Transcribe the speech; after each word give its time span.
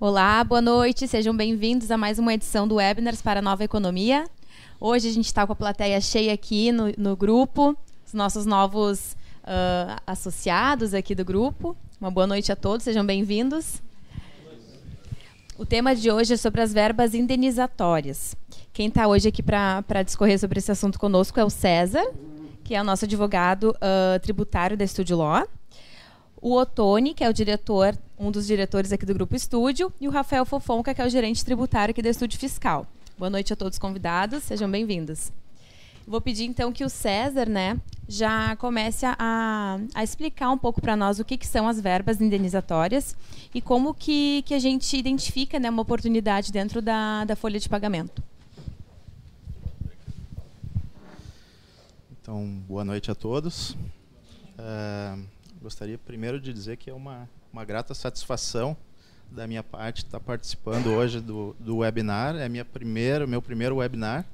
Olá, 0.00 0.44
boa 0.44 0.62
noite, 0.62 1.08
sejam 1.08 1.36
bem-vindos 1.36 1.90
a 1.90 1.98
mais 1.98 2.20
uma 2.20 2.32
edição 2.32 2.68
do 2.68 2.76
Webinars 2.76 3.20
para 3.20 3.40
a 3.40 3.42
Nova 3.42 3.64
Economia. 3.64 4.26
Hoje 4.78 5.08
a 5.08 5.12
gente 5.12 5.24
está 5.26 5.44
com 5.44 5.52
a 5.52 5.56
plateia 5.56 6.00
cheia 6.00 6.32
aqui 6.32 6.70
no, 6.70 6.84
no 6.96 7.16
grupo, 7.16 7.76
os 8.06 8.14
nossos 8.14 8.46
novos 8.46 9.16
uh, 9.42 10.00
associados 10.06 10.94
aqui 10.94 11.16
do 11.16 11.24
grupo. 11.24 11.76
Uma 12.00 12.12
boa 12.12 12.28
noite 12.28 12.52
a 12.52 12.54
todos, 12.54 12.84
sejam 12.84 13.04
bem-vindos. 13.04 13.82
O 15.58 15.66
tema 15.66 15.96
de 15.96 16.12
hoje 16.12 16.34
é 16.34 16.36
sobre 16.36 16.60
as 16.60 16.72
verbas 16.72 17.12
indenizatórias. 17.12 18.36
Quem 18.72 18.86
está 18.86 19.08
hoje 19.08 19.26
aqui 19.26 19.42
para 19.42 20.04
discorrer 20.04 20.38
sobre 20.38 20.60
esse 20.60 20.70
assunto 20.70 20.96
conosco 20.96 21.40
é 21.40 21.44
o 21.44 21.50
César, 21.50 22.08
que 22.62 22.72
é 22.72 22.80
o 22.80 22.84
nosso 22.84 23.04
advogado 23.04 23.70
uh, 23.70 24.20
tributário 24.20 24.76
da 24.76 24.84
Estúdio 24.84 25.16
Law 25.16 25.44
o 26.40 26.54
Otone, 26.54 27.14
que 27.14 27.24
é 27.24 27.28
o 27.28 27.32
diretor, 27.32 27.96
um 28.18 28.30
dos 28.30 28.46
diretores 28.46 28.92
aqui 28.92 29.04
do 29.04 29.14
Grupo 29.14 29.34
Estúdio, 29.34 29.92
e 30.00 30.08
o 30.08 30.10
Rafael 30.10 30.44
Fofonca, 30.44 30.94
que 30.94 31.00
é 31.00 31.06
o 31.06 31.08
gerente 31.08 31.44
tributário 31.44 31.92
aqui 31.92 32.02
do 32.02 32.08
Estúdio 32.08 32.38
Fiscal. 32.38 32.86
Boa 33.16 33.30
noite 33.30 33.52
a 33.52 33.56
todos 33.56 33.74
os 33.74 33.78
convidados, 33.78 34.44
sejam 34.44 34.70
bem-vindos. 34.70 35.32
Vou 36.06 36.20
pedir 36.20 36.44
então 36.44 36.72
que 36.72 36.84
o 36.84 36.88
César, 36.88 37.48
né, 37.48 37.78
já 38.08 38.56
comece 38.56 39.04
a, 39.04 39.78
a 39.94 40.02
explicar 40.02 40.50
um 40.50 40.56
pouco 40.56 40.80
para 40.80 40.96
nós 40.96 41.18
o 41.18 41.24
que, 41.24 41.36
que, 41.36 41.46
são 41.46 41.68
as 41.68 41.78
verbas 41.78 42.20
indenizatórias 42.20 43.14
e 43.54 43.60
como 43.60 43.92
que, 43.92 44.42
que 44.42 44.54
a 44.54 44.58
gente 44.58 44.96
identifica 44.96 45.58
né, 45.58 45.68
uma 45.68 45.82
oportunidade 45.82 46.50
dentro 46.50 46.80
da, 46.80 47.24
da 47.24 47.36
folha 47.36 47.60
de 47.60 47.68
pagamento. 47.68 48.22
Então, 52.22 52.62
boa 52.66 52.84
noite 52.84 53.10
a 53.10 53.14
todos. 53.14 53.76
Uh, 54.58 55.22
Gostaria 55.60 55.98
primeiro 55.98 56.40
de 56.40 56.52
dizer 56.52 56.76
que 56.76 56.88
é 56.88 56.94
uma, 56.94 57.28
uma 57.52 57.64
grata 57.64 57.92
satisfação 57.92 58.76
da 59.28 59.44
minha 59.44 59.62
parte 59.62 60.04
estar 60.04 60.20
participando 60.20 60.86
hoje 60.86 61.20
do, 61.20 61.54
do 61.58 61.78
webinar. 61.78 62.36
É 62.36 62.48
minha 62.48 62.64
primeira, 62.64 63.26
meu 63.26 63.42
primeiro 63.42 63.76
webinar. 63.76 64.24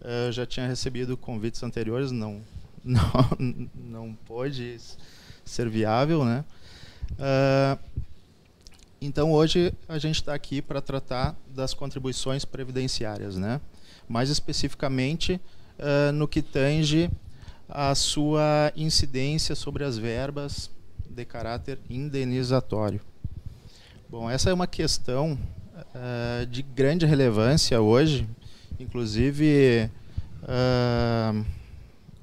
Eu 0.00 0.30
já 0.30 0.46
tinha 0.46 0.68
recebido 0.68 1.16
convites 1.16 1.60
anteriores, 1.64 2.12
não, 2.12 2.40
não, 2.84 3.68
não 3.74 4.14
pôde 4.26 4.78
ser 5.44 5.68
viável, 5.68 6.24
né? 6.24 6.44
Uh, 7.14 7.78
então 9.00 9.32
hoje 9.32 9.72
a 9.88 9.98
gente 9.98 10.16
está 10.16 10.34
aqui 10.34 10.62
para 10.62 10.80
tratar 10.80 11.34
das 11.48 11.74
contribuições 11.74 12.44
previdenciárias, 12.44 13.36
né? 13.36 13.60
Mais 14.08 14.30
especificamente 14.30 15.40
uh, 15.80 16.12
no 16.12 16.28
que 16.28 16.42
tange 16.42 17.10
a 17.68 17.94
sua 17.94 18.72
incidência 18.74 19.54
sobre 19.54 19.84
as 19.84 19.98
verbas 19.98 20.70
de 21.08 21.24
caráter 21.24 21.78
indenizatório. 21.90 23.00
Bom, 24.08 24.30
essa 24.30 24.48
é 24.48 24.54
uma 24.54 24.66
questão 24.66 25.38
uh, 25.94 26.46
de 26.46 26.62
grande 26.62 27.04
relevância 27.04 27.80
hoje, 27.80 28.26
inclusive 28.80 29.90
uh, 30.44 31.44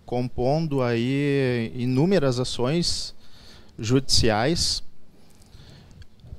compondo 0.03 0.81
aí 0.81 1.71
inúmeras 1.75 2.39
ações 2.39 3.13
judiciais 3.77 4.81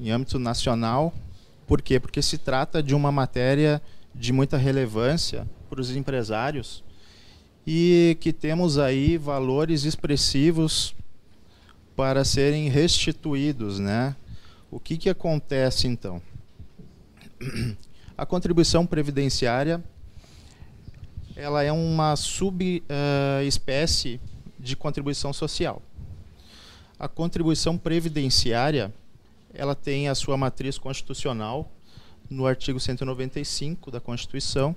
em 0.00 0.10
âmbito 0.10 0.38
nacional. 0.38 1.14
Por 1.66 1.80
quê? 1.80 2.00
Porque 2.00 2.20
se 2.20 2.38
trata 2.38 2.82
de 2.82 2.94
uma 2.94 3.12
matéria 3.12 3.80
de 4.14 4.32
muita 4.32 4.56
relevância 4.56 5.46
para 5.68 5.80
os 5.80 5.94
empresários 5.94 6.82
e 7.66 8.16
que 8.20 8.32
temos 8.32 8.78
aí 8.78 9.18
valores 9.18 9.84
expressivos 9.84 10.94
para 11.96 12.24
serem 12.24 12.68
restituídos, 12.68 13.78
né? 13.78 14.14
O 14.70 14.78
que, 14.78 14.96
que 14.96 15.08
acontece 15.08 15.88
então? 15.88 16.22
A 18.16 18.24
contribuição 18.24 18.86
previdenciária 18.86 19.82
ela 21.34 21.62
é 21.62 21.70
uma 21.70 22.16
subespécie 22.16 24.14
uh, 24.14 24.20
de 24.58 24.74
contribuição 24.74 25.34
social. 25.34 25.82
A 26.98 27.06
contribuição 27.08 27.76
previdenciária 27.76 28.90
ela 29.52 29.74
tem 29.74 30.08
a 30.08 30.14
sua 30.14 30.38
matriz 30.38 30.78
constitucional 30.78 31.70
no 32.30 32.46
artigo 32.46 32.80
195 32.80 33.90
da 33.90 34.00
Constituição, 34.00 34.74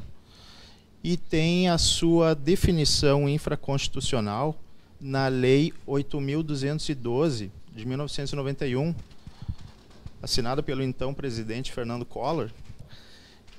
e 1.04 1.16
tem 1.16 1.70
a 1.70 1.78
sua 1.78 2.34
definição 2.34 3.28
infraconstitucional 3.28 4.56
na 5.00 5.28
Lei 5.28 5.74
8.212 5.88 7.50
de 7.74 7.86
1991, 7.86 8.94
assinada 10.22 10.62
pelo 10.62 10.84
então 10.84 11.14
presidente 11.14 11.72
Fernando 11.72 12.06
Collor. 12.06 12.50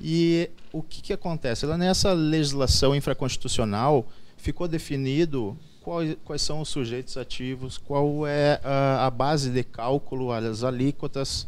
E 0.00 0.50
o 0.72 0.82
que, 0.82 1.02
que 1.02 1.12
acontece? 1.12 1.64
Ela, 1.64 1.78
nessa 1.78 2.12
legislação 2.12 2.94
infraconstitucional 2.94 4.06
ficou 4.36 4.66
definido 4.66 5.56
quais, 5.80 6.16
quais 6.24 6.42
são 6.42 6.60
os 6.60 6.68
sujeitos 6.68 7.16
ativos, 7.16 7.78
qual 7.78 8.26
é 8.26 8.60
a, 8.62 9.06
a 9.06 9.10
base 9.10 9.50
de 9.50 9.62
cálculo, 9.62 10.32
as 10.32 10.62
alíquotas, 10.62 11.46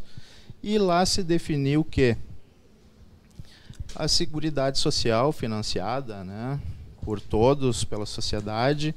e 0.63 0.79
lá 0.79 1.05
se 1.05 1.23
definiu 1.23 1.85
que 1.85 2.17
a 3.95 4.09
Seguridade 4.09 4.79
Social 4.79 5.33
financiada 5.33 6.25
né, 6.25 6.61
por 7.03 7.21
todos, 7.21 7.85
pela 7.85 8.07
sociedade, 8.07 8.95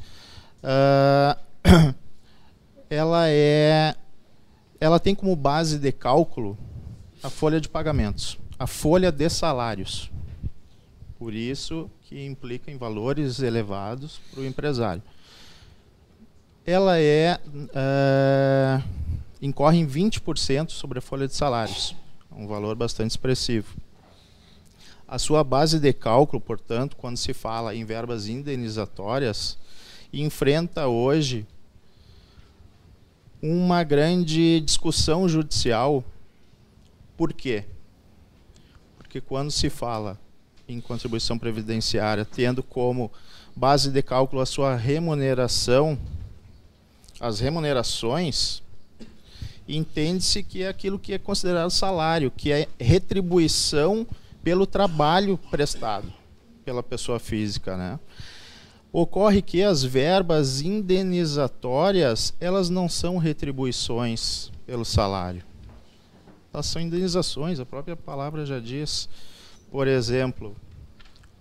uh, 0.64 1.40
ela 2.90 3.30
é 3.30 3.96
ela 4.80 5.00
tem 5.00 5.16
como 5.16 5.36
base 5.36 5.80
de 5.80 5.92
cálculo 5.92 6.58
a 7.24 7.30
folha 7.30 7.60
de 7.60 7.68
pagamentos, 7.68 8.38
a 8.60 8.68
folha 8.68 9.12
de 9.12 9.30
salários. 9.30 10.12
Por 11.18 11.34
isso 11.34 11.90
que 12.04 12.24
implica 12.24 12.70
em 12.70 12.78
valores 12.78 13.40
elevados 13.40 14.20
para 14.32 14.42
o 14.42 14.46
empresário. 14.46 15.02
Ela 16.66 17.00
é 17.00 17.40
uh, 17.48 18.84
incorre 19.42 19.80
em 19.80 19.88
20% 19.88 20.72
sobre 20.72 21.00
a 21.00 21.02
folha 21.02 21.28
de 21.28 21.36
salários, 21.36 21.96
um 22.32 22.48
valor 22.48 22.76
bastante 22.76 23.12
expressivo. 23.12 23.76
A 25.08 25.20
sua 25.20 25.44
base 25.44 25.80
de 25.80 25.94
cálculo, 25.94 26.42
portanto, 26.42 26.96
quando 26.96 27.18
se 27.18 27.32
fala 27.32 27.76
em 27.76 27.86
verbas 27.86 28.28
indenizatórias, 28.28 29.58
enfrenta 30.12 30.88
hoje 30.88 31.46
uma 33.42 33.84
grande 33.84 34.60
discussão 34.62 35.30
judicial. 35.30 36.04
Por 37.16 37.32
quê? 37.34 37.66
Porque 38.98 39.22
quando 39.22 39.52
se 39.52 39.70
fala 39.70 40.20
em 40.68 40.82
contribuição 40.82 41.38
previdenciária, 41.38 42.26
tendo 42.26 42.64
como 42.64 43.12
base 43.56 43.92
de 43.92 44.02
cálculo 44.02 44.42
a 44.42 44.46
sua 44.46 44.76
remuneração, 44.76 46.00
as 47.20 47.40
remunerações, 47.40 48.64
entende-se 49.68 50.42
que 50.42 50.64
é 50.64 50.68
aquilo 50.68 50.98
que 50.98 51.14
é 51.14 51.20
considerado 51.20 51.70
salário, 51.70 52.32
que 52.32 52.52
é 52.52 52.68
retribuição 52.80 54.08
pelo 54.46 54.68
trabalho 54.68 55.40
prestado 55.50 56.14
pela 56.64 56.84
pessoa 56.84 57.18
física, 57.20 57.76
né? 57.76 58.00
Ocorre 58.94 59.42
que 59.42 59.64
as 59.64 59.84
verbas 59.84 60.62
indenizatórias, 60.62 62.32
elas 62.40 62.70
não 62.70 62.88
são 62.88 63.18
retribuições 63.18 64.52
pelo 64.68 64.86
salário. 64.86 65.44
Elas 66.54 66.68
são 66.68 66.80
indenizações, 66.80 67.60
a 67.60 67.66
própria 67.66 67.96
palavra 67.96 68.46
já 68.46 68.60
diz. 68.60 69.10
Por 69.72 69.88
exemplo, 69.88 70.56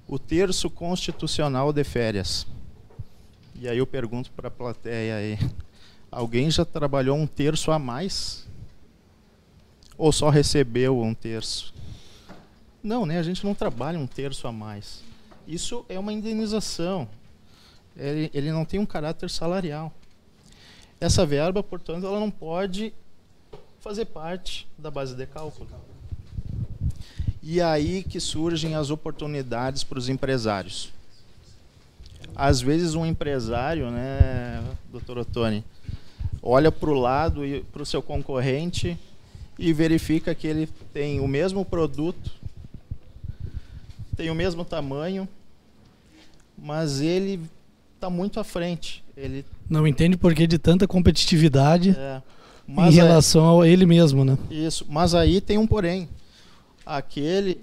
o 0.08 0.18
terço 0.18 0.70
constitucional 0.70 1.74
de 1.74 1.84
férias. 1.84 2.46
E 3.54 3.68
aí 3.68 3.76
eu 3.76 3.86
pergunto 3.86 4.32
para 4.32 4.48
a 4.48 4.50
plateia 4.50 5.16
aí, 5.16 5.38
alguém 6.10 6.50
já 6.50 6.64
trabalhou 6.64 7.18
um 7.18 7.26
terço 7.26 7.70
a 7.70 7.78
mais? 7.78 8.48
Ou 9.98 10.10
só 10.10 10.30
recebeu 10.30 11.02
um 11.02 11.12
terço? 11.12 11.73
Não, 12.84 13.06
né? 13.06 13.18
A 13.18 13.22
gente 13.22 13.46
não 13.46 13.54
trabalha 13.54 13.98
um 13.98 14.06
terço 14.06 14.46
a 14.46 14.52
mais. 14.52 15.02
Isso 15.48 15.86
é 15.88 15.98
uma 15.98 16.12
indenização. 16.12 17.08
Ele, 17.96 18.30
ele 18.34 18.52
não 18.52 18.66
tem 18.66 18.78
um 18.78 18.84
caráter 18.84 19.30
salarial. 19.30 19.90
Essa 21.00 21.24
verba, 21.24 21.62
portanto, 21.62 22.06
ela 22.06 22.20
não 22.20 22.30
pode 22.30 22.92
fazer 23.80 24.04
parte 24.04 24.68
da 24.76 24.90
base 24.90 25.14
de 25.14 25.26
cálculo. 25.26 25.66
E 27.42 27.58
aí 27.62 28.02
que 28.02 28.20
surgem 28.20 28.74
as 28.74 28.90
oportunidades 28.90 29.82
para 29.82 29.98
os 29.98 30.10
empresários. 30.10 30.92
Às 32.36 32.60
vezes 32.60 32.94
um 32.94 33.06
empresário, 33.06 33.90
né, 33.90 34.62
doutor 34.90 35.18
Ottoni, 35.18 35.64
olha 36.42 36.70
para 36.70 36.90
o 36.90 36.94
lado 36.94 37.46
e 37.46 37.62
para 37.62 37.82
o 37.82 37.86
seu 37.86 38.02
concorrente 38.02 38.98
e 39.58 39.72
verifica 39.72 40.34
que 40.34 40.46
ele 40.46 40.66
tem 40.92 41.20
o 41.20 41.28
mesmo 41.28 41.64
produto 41.64 42.44
tem 44.16 44.30
o 44.30 44.34
mesmo 44.34 44.64
tamanho, 44.64 45.28
mas 46.56 47.00
ele 47.00 47.40
está 47.94 48.08
muito 48.08 48.38
à 48.38 48.44
frente. 48.44 49.04
Ele 49.16 49.44
não 49.68 49.86
entende 49.86 50.16
por 50.16 50.34
que 50.34 50.46
de 50.46 50.58
tanta 50.58 50.86
competitividade. 50.86 51.90
É. 51.90 52.22
Mas 52.66 52.94
em 52.94 52.96
relação 52.96 53.60
a 53.60 53.68
ele 53.68 53.84
mesmo, 53.84 54.24
né? 54.24 54.38
Isso. 54.50 54.86
Mas 54.88 55.14
aí 55.14 55.40
tem 55.40 55.58
um 55.58 55.66
porém. 55.66 56.08
Aquele 56.84 57.60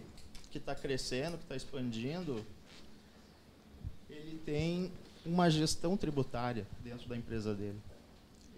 que 0.51 0.57
está 0.57 0.75
crescendo, 0.75 1.37
que 1.37 1.43
está 1.43 1.55
expandindo, 1.55 2.43
ele 4.09 4.39
tem 4.45 4.91
uma 5.25 5.49
gestão 5.49 5.95
tributária 5.95 6.65
dentro 6.83 7.07
da 7.07 7.17
empresa 7.17 7.53
dele. 7.53 7.77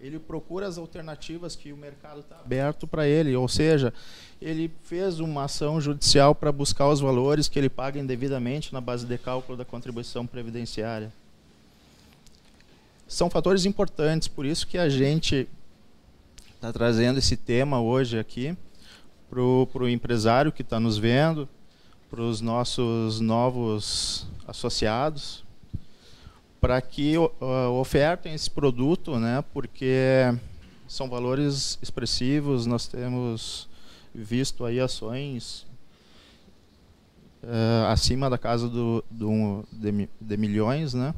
Ele 0.00 0.18
procura 0.18 0.66
as 0.66 0.76
alternativas 0.76 1.56
que 1.56 1.72
o 1.72 1.76
mercado 1.76 2.20
está 2.20 2.36
aberto 2.38 2.86
para 2.86 3.06
ele, 3.06 3.34
ou 3.34 3.48
seja, 3.48 3.92
ele 4.40 4.70
fez 4.82 5.20
uma 5.20 5.44
ação 5.44 5.80
judicial 5.80 6.34
para 6.34 6.52
buscar 6.52 6.88
os 6.88 7.00
valores 7.00 7.48
que 7.48 7.58
ele 7.58 7.70
paga 7.70 7.98
indevidamente 7.98 8.72
na 8.72 8.80
base 8.80 9.06
de 9.06 9.16
cálculo 9.16 9.56
da 9.56 9.64
contribuição 9.64 10.26
previdenciária. 10.26 11.12
São 13.06 13.30
fatores 13.30 13.64
importantes, 13.64 14.28
por 14.28 14.44
isso 14.44 14.66
que 14.66 14.76
a 14.76 14.88
gente 14.88 15.48
está 16.54 16.72
trazendo 16.72 17.18
esse 17.18 17.36
tema 17.36 17.80
hoje 17.80 18.18
aqui 18.18 18.56
para 19.30 19.40
o 19.42 19.88
empresário 19.88 20.50
que 20.50 20.62
está 20.62 20.80
nos 20.80 20.96
vendo, 20.96 21.48
para 22.10 22.22
os 22.22 22.40
nossos 22.40 23.20
novos 23.20 24.26
associados, 24.46 25.43
para 26.64 26.80
que 26.80 27.18
uh, 27.18 27.30
ofertem 27.78 28.32
esse 28.32 28.50
produto, 28.50 29.18
né? 29.18 29.44
Porque 29.52 30.34
são 30.88 31.10
valores 31.10 31.78
expressivos. 31.82 32.64
Nós 32.64 32.86
temos 32.86 33.68
visto 34.14 34.64
aí 34.64 34.80
ações 34.80 35.66
uh, 37.42 37.84
acima 37.88 38.30
da 38.30 38.38
casa 38.38 38.66
do, 38.66 39.04
do 39.10 39.62
de, 39.70 40.08
de, 40.18 40.36
milhões, 40.38 40.94
né? 40.94 41.14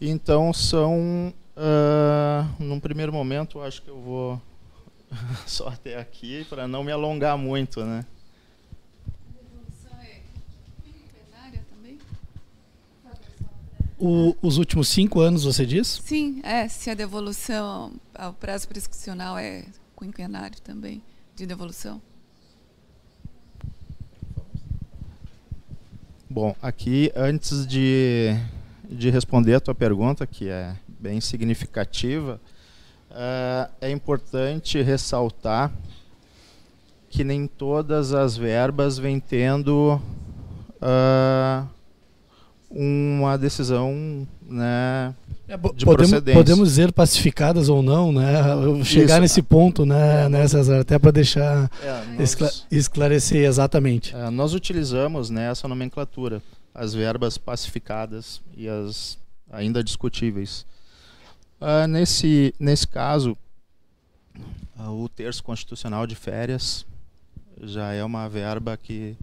Então 0.00 0.52
são, 0.52 1.34
uh, 1.56 2.62
num 2.62 2.78
primeiro 2.78 3.12
momento, 3.12 3.60
acho 3.60 3.82
que 3.82 3.90
eu 3.90 4.00
vou 4.00 4.42
só 5.48 5.66
até 5.66 5.98
aqui 5.98 6.46
para 6.48 6.68
não 6.68 6.84
me 6.84 6.92
alongar 6.92 7.36
muito, 7.36 7.84
né? 7.84 8.06
O, 13.98 14.36
os 14.42 14.58
últimos 14.58 14.88
cinco 14.88 15.20
anos, 15.20 15.44
você 15.44 15.64
diz? 15.64 16.00
Sim, 16.04 16.40
é. 16.42 16.66
Se 16.68 16.90
a 16.90 16.94
devolução, 16.94 17.92
o 18.18 18.32
prazo 18.32 18.66
prescricional 18.68 19.38
é 19.38 19.64
quinquenário 19.96 20.60
também, 20.60 21.02
de 21.36 21.46
devolução. 21.46 22.00
Bom, 26.28 26.54
aqui, 26.60 27.12
antes 27.14 27.66
de, 27.66 28.36
de 28.90 29.08
responder 29.10 29.54
a 29.54 29.60
tua 29.60 29.74
pergunta, 29.74 30.26
que 30.26 30.48
é 30.48 30.76
bem 30.88 31.20
significativa, 31.20 32.40
uh, 33.10 33.72
é 33.80 33.90
importante 33.90 34.82
ressaltar 34.82 35.72
que 37.08 37.22
nem 37.22 37.46
todas 37.46 38.12
as 38.12 38.36
verbas 38.36 38.98
vêm 38.98 39.20
tendo 39.20 40.00
uh, 40.82 41.68
uma 42.74 43.38
decisão 43.38 44.26
né, 44.42 45.14
é, 45.46 45.56
de 45.56 45.84
podemos, 45.84 45.84
procedência. 45.84 46.34
Podemos 46.34 46.68
dizer 46.70 46.92
pacificadas 46.92 47.68
ou 47.68 47.82
não, 47.82 48.10
né? 48.10 48.24
Chegar 48.84 49.14
Isso. 49.14 49.20
nesse 49.20 49.42
ponto, 49.42 49.86
né, 49.86 50.28
né 50.28 50.46
César? 50.48 50.80
Até 50.80 50.98
para 50.98 51.12
deixar 51.12 51.70
é, 51.80 52.16
nós, 52.18 52.66
esclarecer 52.70 53.44
exatamente. 53.44 54.14
É, 54.14 54.28
nós 54.28 54.54
utilizamos 54.54 55.30
né, 55.30 55.50
essa 55.50 55.68
nomenclatura, 55.68 56.42
as 56.74 56.92
verbas 56.92 57.38
pacificadas 57.38 58.42
e 58.56 58.68
as 58.68 59.16
ainda 59.50 59.84
discutíveis. 59.84 60.66
Uh, 61.60 61.86
nesse, 61.86 62.52
nesse 62.58 62.88
caso, 62.88 63.38
o 64.76 65.08
terço 65.08 65.42
constitucional 65.44 66.06
de 66.06 66.16
férias 66.16 66.84
já 67.62 67.92
é 67.92 68.02
uma 68.02 68.28
verba 68.28 68.76
que 68.76 69.16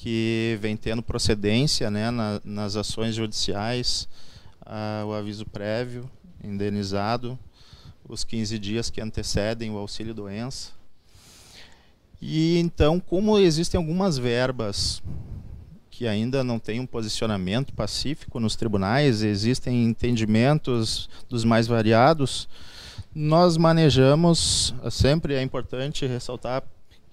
que 0.00 0.56
vem 0.60 0.76
tendo 0.76 1.02
procedência 1.02 1.90
né, 1.90 2.08
na, 2.10 2.40
nas 2.44 2.76
ações 2.76 3.16
judiciais, 3.16 4.08
o 5.04 5.12
aviso 5.12 5.44
prévio, 5.44 6.08
indenizado, 6.42 7.36
os 8.08 8.22
15 8.22 8.58
dias 8.60 8.90
que 8.90 9.00
antecedem 9.00 9.72
o 9.72 9.76
auxílio 9.76 10.14
doença. 10.14 10.70
E 12.22 12.58
então, 12.58 13.00
como 13.00 13.38
existem 13.38 13.76
algumas 13.76 14.16
verbas 14.16 15.02
que 15.90 16.06
ainda 16.06 16.44
não 16.44 16.60
têm 16.60 16.78
um 16.78 16.86
posicionamento 16.86 17.74
pacífico 17.74 18.38
nos 18.38 18.54
tribunais, 18.54 19.22
existem 19.22 19.84
entendimentos 19.84 21.10
dos 21.28 21.44
mais 21.44 21.66
variados, 21.66 22.48
nós 23.12 23.56
manejamos, 23.56 24.72
sempre 24.92 25.34
é 25.34 25.42
importante 25.42 26.06
ressaltar 26.06 26.62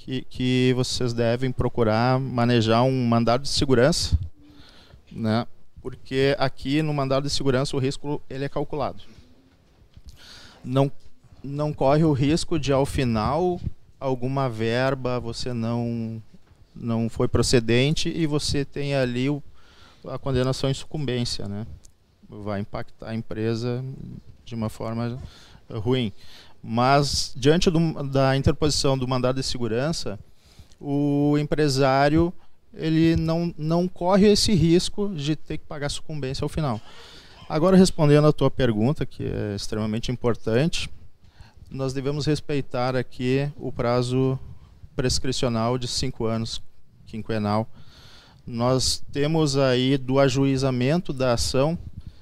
que, 0.06 0.22
que 0.30 0.74
vocês 0.76 1.14
devem 1.14 1.52
procurar 1.52 2.20
manejar 2.20 2.84
um 2.84 3.08
mandado 3.08 3.42
de 3.42 3.50
segurança, 3.50 4.18
né? 5.12 5.48
Porque 5.82 6.36
aqui 6.38 6.84
no 6.84 6.94
mandado 6.94 7.24
de 7.24 7.30
segurança 7.32 7.76
o 7.76 7.80
risco 7.80 8.22
ele 8.30 8.46
é 8.46 8.50
calculado. 8.50 9.02
Não 10.64 10.92
não 11.44 11.74
corre 11.74 12.04
o 12.04 12.12
risco 12.12 12.60
de 12.60 12.72
ao 12.72 12.86
final 12.86 13.60
alguma 14.00 14.48
verba 14.48 15.20
você 15.20 15.54
não 15.54 16.22
não 16.76 17.10
foi 17.10 17.28
procedente 17.28 18.10
e 18.10 18.28
você 18.28 18.64
tem 18.64 18.94
ali 18.94 19.28
o, 19.28 19.42
a 20.08 20.20
condenação 20.20 20.70
em 20.70 20.74
sucumbência, 20.76 21.48
né? 21.48 21.66
Vai 22.30 22.60
impactar 22.60 23.10
a 23.10 23.16
empresa 23.16 23.84
de 24.44 24.54
uma 24.54 24.70
forma 24.70 25.20
ruim. 25.68 26.14
Mas, 26.68 27.32
diante 27.36 27.70
do, 27.70 28.04
da 28.06 28.36
interposição 28.36 28.98
do 28.98 29.08
mandado 29.08 29.36
de 29.36 29.44
segurança, 29.44 30.18
o 30.82 31.38
empresário 31.38 32.34
ele 32.74 33.16
não, 33.16 33.54
não 33.56 33.88
corre 33.88 34.28
esse 34.32 34.52
risco 34.56 35.14
de 35.16 35.36
ter 35.36 35.60
que 35.60 35.66
pagar 35.66 35.90
sucumbência 35.90 36.44
ao 36.44 36.50
final. 36.50 36.82
Agora, 37.48 37.78
respondendo 37.78 38.28
à 38.28 38.34
tua 38.34 38.50
pergunta, 38.50 39.06
que 39.06 39.24
é 39.24 39.56
extremamente 39.56 40.12
importante, 40.12 40.90
nós 41.70 41.94
devemos 41.94 42.26
respeitar 42.26 42.96
aqui 42.96 43.48
o 43.58 43.72
prazo 43.72 44.40
prescricional 44.96 45.78
de 45.78 45.88
cinco 45.88 46.26
anos, 46.26 46.64
quinquenal. 47.06 47.70
Nós 48.46 49.04
temos 49.12 49.56
aí 49.56 50.00
do 50.00 50.20
ajuizamento 50.20 51.14
da 51.14 51.34
ação 51.34 51.78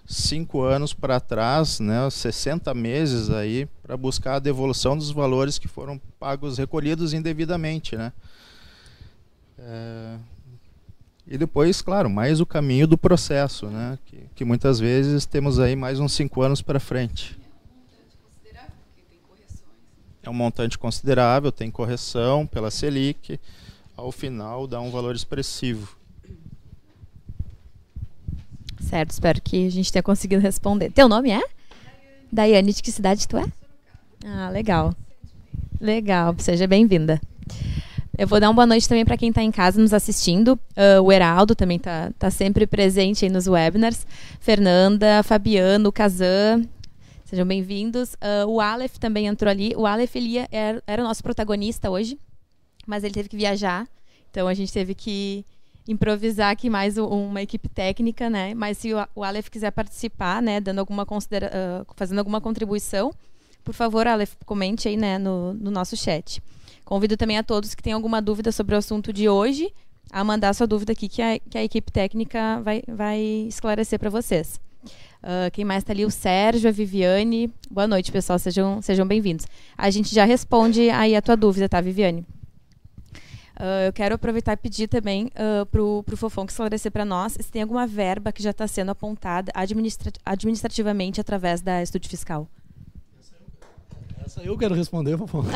cinco 0.05 0.61
anos 0.61 0.93
para 0.93 1.19
trás, 1.19 1.79
né, 1.79 2.09
60 2.09 2.73
meses 2.73 3.29
aí, 3.29 3.67
para 3.81 3.95
buscar 3.95 4.35
a 4.35 4.39
devolução 4.39 4.97
dos 4.97 5.11
valores 5.11 5.57
que 5.57 5.67
foram 5.67 5.99
pagos, 6.19 6.57
recolhidos 6.57 7.13
indevidamente, 7.13 7.95
né. 7.95 8.11
É, 9.57 10.17
e 11.25 11.37
depois, 11.37 11.81
claro, 11.81 12.09
mais 12.09 12.41
o 12.41 12.45
caminho 12.45 12.85
do 12.85 12.97
processo, 12.97 13.67
né, 13.67 13.97
que, 14.05 14.23
que 14.35 14.45
muitas 14.45 14.79
vezes 14.79 15.25
temos 15.25 15.59
aí 15.59 15.75
mais 15.75 15.99
uns 15.99 16.13
cinco 16.13 16.41
anos 16.41 16.61
para 16.61 16.79
frente. 16.79 17.39
É 20.21 20.29
um 20.29 20.33
montante 20.33 20.77
considerável, 20.77 21.51
tem 21.51 21.69
correção 21.69 22.47
pela 22.47 22.71
Selic, 22.71 23.37
ao 23.95 24.11
final 24.11 24.65
dá 24.65 24.79
um 24.79 24.89
valor 24.89 25.15
expressivo. 25.15 25.97
Certo, 28.83 29.11
espero 29.11 29.41
que 29.41 29.65
a 29.65 29.71
gente 29.71 29.91
tenha 29.91 30.03
conseguido 30.03 30.41
responder. 30.41 30.91
Teu 30.91 31.07
nome 31.07 31.31
é? 31.31 31.41
Daiane. 32.31 32.73
De 32.73 32.83
que 32.83 32.91
cidade 32.91 33.27
tu 33.27 33.37
é? 33.37 33.45
Ah, 34.25 34.49
legal. 34.49 34.93
Legal, 35.79 36.35
seja 36.37 36.67
bem-vinda. 36.67 37.19
Eu 38.17 38.27
vou 38.27 38.39
dar 38.39 38.49
uma 38.49 38.53
boa 38.53 38.67
noite 38.67 38.87
também 38.87 39.05
para 39.05 39.17
quem 39.17 39.29
está 39.29 39.41
em 39.41 39.51
casa 39.51 39.81
nos 39.81 39.93
assistindo. 39.93 40.59
Uh, 40.77 41.01
o 41.01 41.11
Heraldo 41.11 41.55
também 41.55 41.77
está 41.77 42.11
tá 42.19 42.29
sempre 42.29 42.67
presente 42.67 43.27
nos 43.29 43.47
webinars. 43.47 44.05
Fernanda, 44.39 45.23
Fabiano, 45.23 45.91
Kazan, 45.91 46.63
sejam 47.25 47.45
bem-vindos. 47.45 48.13
Uh, 48.15 48.47
o 48.47 48.61
Aleph 48.61 48.97
também 48.97 49.27
entrou 49.27 49.49
ali. 49.49 49.73
O 49.75 49.87
Aleph 49.87 50.15
ele 50.15 50.37
era, 50.51 50.83
era 50.85 51.01
o 51.01 51.07
nosso 51.07 51.23
protagonista 51.23 51.89
hoje, 51.89 52.19
mas 52.85 53.03
ele 53.03 53.13
teve 53.13 53.29
que 53.29 53.37
viajar. 53.37 53.87
Então 54.29 54.47
a 54.47 54.53
gente 54.53 54.71
teve 54.71 54.93
que 54.93 55.43
improvisar 55.87 56.51
aqui 56.51 56.69
mais 56.69 56.97
uma 56.97 57.41
equipe 57.41 57.67
técnica, 57.67 58.29
né? 58.29 58.53
Mas 58.53 58.77
se 58.77 58.91
o 59.15 59.23
Aleph 59.23 59.49
quiser 59.49 59.71
participar, 59.71 60.41
né, 60.41 60.59
dando 60.59 60.79
alguma 60.79 61.05
considera 61.05 61.85
fazendo 61.95 62.19
alguma 62.19 62.39
contribuição, 62.39 63.13
por 63.63 63.73
favor, 63.73 64.07
Aleph, 64.07 64.33
comente 64.45 64.87
aí, 64.87 64.97
né, 64.97 65.17
no, 65.17 65.53
no 65.53 65.71
nosso 65.71 65.95
chat. 65.95 66.41
Convido 66.83 67.15
também 67.15 67.37
a 67.37 67.43
todos 67.43 67.73
que 67.73 67.83
têm 67.83 67.93
alguma 67.93 68.21
dúvida 68.21 68.51
sobre 68.51 68.75
o 68.75 68.77
assunto 68.77 69.13
de 69.13 69.29
hoje 69.29 69.73
a 70.11 70.23
mandar 70.23 70.53
sua 70.53 70.67
dúvida 70.67 70.91
aqui 70.91 71.07
que 71.07 71.21
a, 71.21 71.39
que 71.39 71.57
a 71.57 71.63
equipe 71.63 71.91
técnica 71.91 72.61
vai, 72.61 72.83
vai 72.87 73.19
esclarecer 73.47 73.97
para 73.97 74.09
vocês. 74.09 74.59
Uh, 75.23 75.49
quem 75.53 75.63
mais 75.63 75.81
está 75.81 75.93
ali? 75.93 76.05
O 76.05 76.11
Sérgio, 76.11 76.67
a 76.67 76.71
Viviane. 76.71 77.49
Boa 77.71 77.87
noite, 77.87 78.11
pessoal. 78.11 78.37
Sejam, 78.37 78.81
sejam 78.81 79.07
bem-vindos. 79.07 79.47
A 79.77 79.89
gente 79.89 80.13
já 80.13 80.25
responde 80.25 80.89
aí 80.89 81.15
a 81.15 81.21
tua 81.21 81.37
dúvida, 81.37 81.69
tá, 81.69 81.79
Viviane? 81.79 82.25
Uh, 83.59 83.85
eu 83.85 83.93
quero 83.93 84.15
aproveitar 84.15 84.53
e 84.53 84.57
pedir 84.57 84.87
também 84.87 85.27
uh, 85.27 85.65
para 85.67 85.81
o 85.81 86.03
Fofão 86.17 86.45
que 86.45 86.51
esclarecer 86.51 86.91
para 86.91 87.05
nós 87.05 87.33
se 87.33 87.51
tem 87.51 87.61
alguma 87.61 87.85
verba 87.85 88.31
que 88.31 88.41
já 88.41 88.49
está 88.49 88.67
sendo 88.67 88.89
apontada 88.89 89.51
administra 89.53 90.11
administrativamente 90.25 91.21
através 91.21 91.61
da 91.61 91.83
Estúdio 91.83 92.09
Fiscal. 92.09 92.47
Essa 94.25 94.41
eu 94.41 94.57
quero 94.57 94.73
responder, 94.73 95.17
Fofão. 95.17 95.43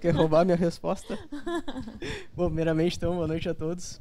Quer 0.00 0.14
roubar 0.14 0.44
minha 0.44 0.56
resposta? 0.56 1.18
Bom, 2.34 2.46
primeiramente, 2.46 2.96
então, 2.96 3.16
boa 3.16 3.26
noite 3.26 3.48
a 3.48 3.54
todos. 3.54 4.00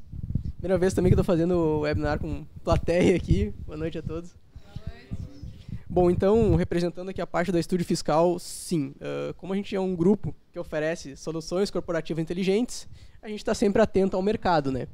Primeira 0.59 0.77
vez 0.77 0.93
também 0.93 1.09
que 1.09 1.13
estou 1.13 1.23
fazendo 1.23 1.53
o 1.53 1.79
webinar 1.81 2.19
com 2.19 2.45
plateia 2.63 3.15
aqui. 3.15 3.53
Boa 3.65 3.77
noite 3.77 3.97
a 3.97 4.01
todos. 4.01 4.35
Bom, 5.91 6.11
então, 6.11 6.55
representando 6.55 7.09
aqui 7.09 7.19
a 7.19 7.25
parte 7.25 7.51
da 7.51 7.59
Estúdio 7.59 7.83
Fiscal, 7.83 8.37
sim. 8.37 8.93
Uh, 8.97 9.33
como 9.33 9.53
a 9.53 9.55
gente 9.55 9.75
é 9.75 9.79
um 9.79 9.95
grupo 9.95 10.35
que 10.51 10.59
oferece 10.59 11.17
soluções 11.17 11.71
corporativas 11.71 12.21
inteligentes, 12.21 12.87
a 13.23 13.27
gente 13.27 13.39
está 13.39 13.55
sempre 13.55 13.81
atento 13.81 14.15
ao 14.15 14.21
mercado, 14.21 14.71
né? 14.71 14.87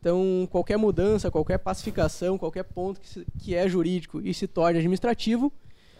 Então, 0.00 0.48
qualquer 0.50 0.78
mudança, 0.78 1.30
qualquer 1.30 1.58
pacificação, 1.58 2.38
qualquer 2.38 2.62
ponto 2.62 2.98
que, 2.98 3.08
se, 3.10 3.26
que 3.38 3.54
é 3.54 3.68
jurídico 3.68 4.22
e 4.22 4.32
se 4.32 4.46
torne 4.46 4.78
administrativo, 4.78 5.52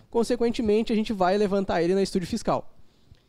consequentemente, 0.09 0.95
a 0.95 0.97
gente 0.97 1.13
vai 1.13 1.37
levantar 1.37 1.83
ele 1.83 1.95
na 1.95 2.03
Estúdio 2.03 2.27
Fiscal. 2.27 2.75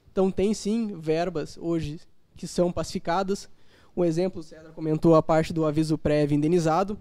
Então, 0.09 0.31
tem 0.31 0.53
sim 0.53 0.97
verbas 0.97 1.57
hoje 1.57 1.99
que 2.37 2.47
são 2.47 2.71
pacificadas. 2.71 3.49
Um 3.93 4.05
exemplo, 4.05 4.39
o 4.39 4.43
César 4.43 4.71
comentou 4.71 5.15
a 5.15 5.21
parte 5.21 5.51
do 5.51 5.65
aviso 5.65 5.97
prévio 5.97 6.37
indenizado, 6.37 6.97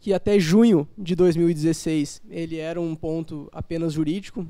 que 0.00 0.12
até 0.12 0.38
junho 0.38 0.88
de 0.96 1.14
2016 1.14 2.22
ele 2.30 2.58
era 2.58 2.80
um 2.80 2.94
ponto 2.94 3.48
apenas 3.52 3.92
jurídico, 3.92 4.46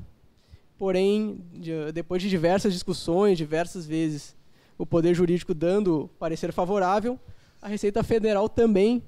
porém, 0.77 1.41
de, 1.53 1.91
depois 1.91 2.21
de 2.21 2.29
diversas 2.29 2.73
discussões, 2.73 3.37
diversas 3.37 3.85
vezes, 3.85 4.35
o 4.77 4.85
Poder 4.85 5.13
Jurídico 5.13 5.53
dando 5.53 6.09
parecer 6.19 6.53
favorável, 6.53 7.19
a 7.61 7.67
Receita 7.67 8.03
Federal 8.03 8.47
também 8.47 9.01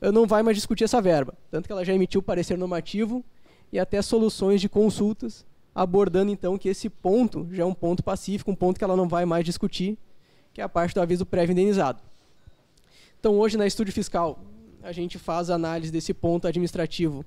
eh, 0.00 0.12
não 0.12 0.26
vai 0.26 0.42
mais 0.42 0.56
discutir 0.56 0.84
essa 0.84 1.00
verba, 1.00 1.34
tanto 1.50 1.66
que 1.66 1.72
ela 1.72 1.84
já 1.84 1.92
emitiu 1.92 2.22
parecer 2.22 2.56
normativo 2.56 3.24
e 3.72 3.78
até 3.78 4.00
soluções 4.00 4.60
de 4.60 4.68
consultas, 4.68 5.44
abordando 5.74 6.30
então 6.30 6.56
que 6.56 6.68
esse 6.68 6.88
ponto 6.88 7.48
já 7.50 7.62
é 7.64 7.66
um 7.66 7.74
ponto 7.74 8.02
pacífico, 8.02 8.50
um 8.50 8.54
ponto 8.54 8.78
que 8.78 8.84
ela 8.84 8.96
não 8.96 9.08
vai 9.08 9.24
mais 9.24 9.44
discutir, 9.44 9.98
que 10.52 10.60
é 10.60 10.64
a 10.64 10.68
parte 10.68 10.94
do 10.94 11.00
aviso 11.00 11.26
prévio 11.26 11.52
indenizado. 11.52 12.00
Então, 13.18 13.38
hoje 13.38 13.56
na 13.56 13.66
Estúdio 13.66 13.92
Fiscal, 13.92 14.38
a 14.82 14.92
gente 14.92 15.18
faz 15.18 15.50
análise 15.50 15.92
desse 15.92 16.14
ponto 16.14 16.46
administrativo, 16.46 17.24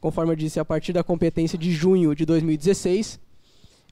conforme 0.00 0.32
eu 0.32 0.36
disse, 0.36 0.60
a 0.60 0.64
partir 0.64 0.92
da 0.92 1.02
competência 1.02 1.58
de 1.58 1.72
junho 1.72 2.14
de 2.14 2.26
2016, 2.26 3.18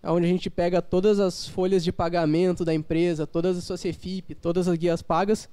onde 0.02 0.26
a 0.26 0.28
gente 0.28 0.48
pega 0.50 0.80
todas 0.80 1.20
as 1.20 1.46
folhas 1.46 1.84
de 1.84 1.92
pagamento 1.92 2.64
da 2.64 2.74
empresa, 2.74 3.26
todas 3.26 3.56
as 3.56 3.64
suas 3.64 3.82
CFIP, 3.82 4.34
todas 4.34 4.66
as 4.68 4.76
guias 4.76 5.02
pagas, 5.02 5.48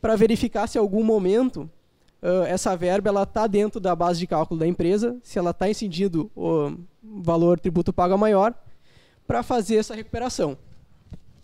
para 0.00 0.16
verificar 0.16 0.66
se 0.66 0.78
em 0.78 0.80
algum 0.80 1.02
momento 1.02 1.70
uh, 2.22 2.42
essa 2.46 2.76
verba 2.76 3.22
está 3.22 3.46
dentro 3.46 3.80
da 3.80 3.94
base 3.94 4.18
de 4.18 4.26
cálculo 4.26 4.60
da 4.60 4.66
empresa, 4.66 5.16
se 5.22 5.38
ela 5.38 5.50
está 5.50 5.68
incidindo 5.68 6.30
o 6.34 6.76
valor 7.02 7.60
tributo 7.60 7.92
pago 7.92 8.16
maior, 8.16 8.54
para 9.26 9.42
fazer 9.42 9.76
essa 9.76 9.94
recuperação. 9.94 10.58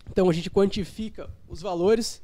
Então 0.09 0.29
a 0.29 0.33
gente 0.33 0.49
quantifica 0.49 1.29
os 1.47 1.61
valores 1.61 2.21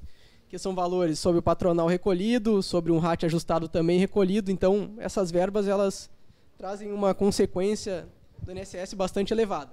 que 0.49 0.57
são 0.57 0.73
valores 0.73 1.19
sobre 1.19 1.39
o 1.39 1.41
patronal 1.41 1.87
recolhido, 1.87 2.63
sobre 2.63 2.91
um 2.91 2.99
RAT 2.99 3.23
ajustado 3.25 3.67
também 3.67 3.99
recolhido. 3.99 4.49
Então, 4.49 4.93
essas 4.97 5.29
verbas 5.29 5.67
elas 5.67 6.09
trazem 6.57 6.91
uma 6.91 7.13
consequência 7.13 8.07
do 8.41 8.51
INSS 8.51 8.93
bastante 8.93 9.33
elevada. 9.33 9.71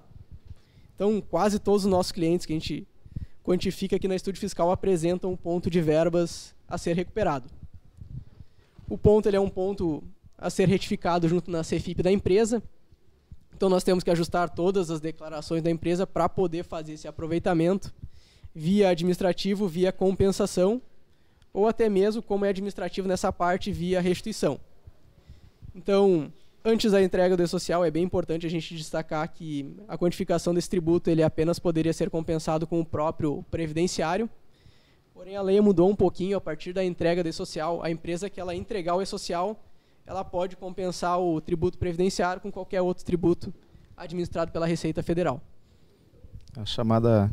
Então, 0.94 1.20
quase 1.20 1.58
todos 1.58 1.84
os 1.84 1.90
nossos 1.90 2.12
clientes 2.12 2.44
que 2.44 2.52
a 2.52 2.56
gente 2.56 2.86
quantifica 3.42 3.96
aqui 3.96 4.08
na 4.08 4.16
Estúdio 4.16 4.40
Fiscal 4.40 4.70
apresentam 4.70 5.30
um 5.30 5.36
ponto 5.36 5.70
de 5.70 5.80
verbas 5.80 6.54
a 6.68 6.76
ser 6.76 6.96
recuperado. 6.96 7.48
O 8.88 8.98
ponto 8.98 9.28
ele 9.28 9.36
é 9.36 9.40
um 9.40 9.50
ponto 9.50 10.02
a 10.36 10.50
ser 10.50 10.68
retificado 10.68 11.28
junto 11.28 11.50
na 11.50 11.62
CFIP 11.62 12.02
da 12.02 12.10
empresa. 12.10 12.62
Então, 13.56 13.68
nós 13.68 13.84
temos 13.84 14.02
que 14.02 14.10
ajustar 14.10 14.50
todas 14.50 14.90
as 14.90 15.00
declarações 15.00 15.62
da 15.62 15.70
empresa 15.70 16.06
para 16.06 16.28
poder 16.28 16.64
fazer 16.64 16.94
esse 16.94 17.06
aproveitamento 17.06 17.94
via 18.54 18.90
administrativo, 18.90 19.66
via 19.66 19.90
compensação, 19.90 20.80
ou 21.52 21.66
até 21.66 21.88
mesmo, 21.88 22.22
como 22.22 22.44
é 22.44 22.50
administrativo 22.50 23.08
nessa 23.08 23.32
parte, 23.32 23.72
via 23.72 24.00
restituição. 24.00 24.60
Então, 25.74 26.32
antes 26.64 26.92
da 26.92 27.02
entrega 27.02 27.36
do 27.36 27.42
E-Social, 27.42 27.84
é 27.84 27.90
bem 27.90 28.04
importante 28.04 28.46
a 28.46 28.50
gente 28.50 28.74
destacar 28.74 29.28
que 29.32 29.74
a 29.88 29.98
quantificação 29.98 30.54
desse 30.54 30.70
tributo 30.70 31.10
ele 31.10 31.22
apenas 31.22 31.58
poderia 31.58 31.92
ser 31.92 32.10
compensado 32.10 32.66
com 32.66 32.80
o 32.80 32.84
próprio 32.84 33.44
previdenciário. 33.50 34.30
Porém, 35.12 35.36
a 35.36 35.42
lei 35.42 35.60
mudou 35.60 35.88
um 35.88 35.96
pouquinho 35.96 36.36
a 36.36 36.40
partir 36.40 36.72
da 36.72 36.84
entrega 36.84 37.22
do 37.22 37.28
E-Social. 37.28 37.82
A 37.82 37.90
empresa 37.90 38.30
que 38.30 38.40
ela 38.40 38.54
entregar 38.54 38.94
o 38.94 39.02
E-Social, 39.02 39.60
ela 40.06 40.24
pode 40.24 40.56
compensar 40.56 41.20
o 41.20 41.40
tributo 41.40 41.78
previdenciário 41.78 42.40
com 42.40 42.50
qualquer 42.50 42.82
outro 42.82 43.04
tributo 43.04 43.52
administrado 43.96 44.50
pela 44.50 44.66
Receita 44.66 45.02
Federal. 45.02 45.40
A 46.56 46.64
chamada 46.64 47.32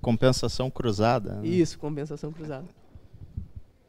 Compensação 0.00 0.70
cruzada. 0.70 1.36
Né? 1.36 1.48
Isso, 1.48 1.78
compensação 1.78 2.32
cruzada. 2.32 2.66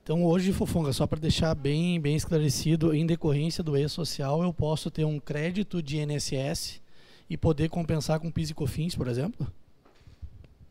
Então 0.03 0.23
hoje, 0.23 0.53
Fofonga, 0.53 0.93
só 0.93 1.05
para 1.05 1.19
deixar 1.19 1.53
bem, 1.53 1.99
bem 1.99 2.15
esclarecido, 2.15 2.93
em 2.93 3.05
decorrência 3.05 3.61
do 3.61 3.75
e-social, 3.75 4.41
eu 4.41 4.53
posso 4.53 4.89
ter 4.89 5.03
um 5.03 5.19
crédito 5.19 5.83
de 5.83 5.97
INSS 5.97 6.81
e 7.29 7.35
poder 7.35 7.69
compensar 7.69 8.19
com 8.19 8.31
PIS 8.31 8.51
e 8.51 8.53
COFINS, 8.53 8.95
por 8.95 9.07
exemplo? 9.07 9.45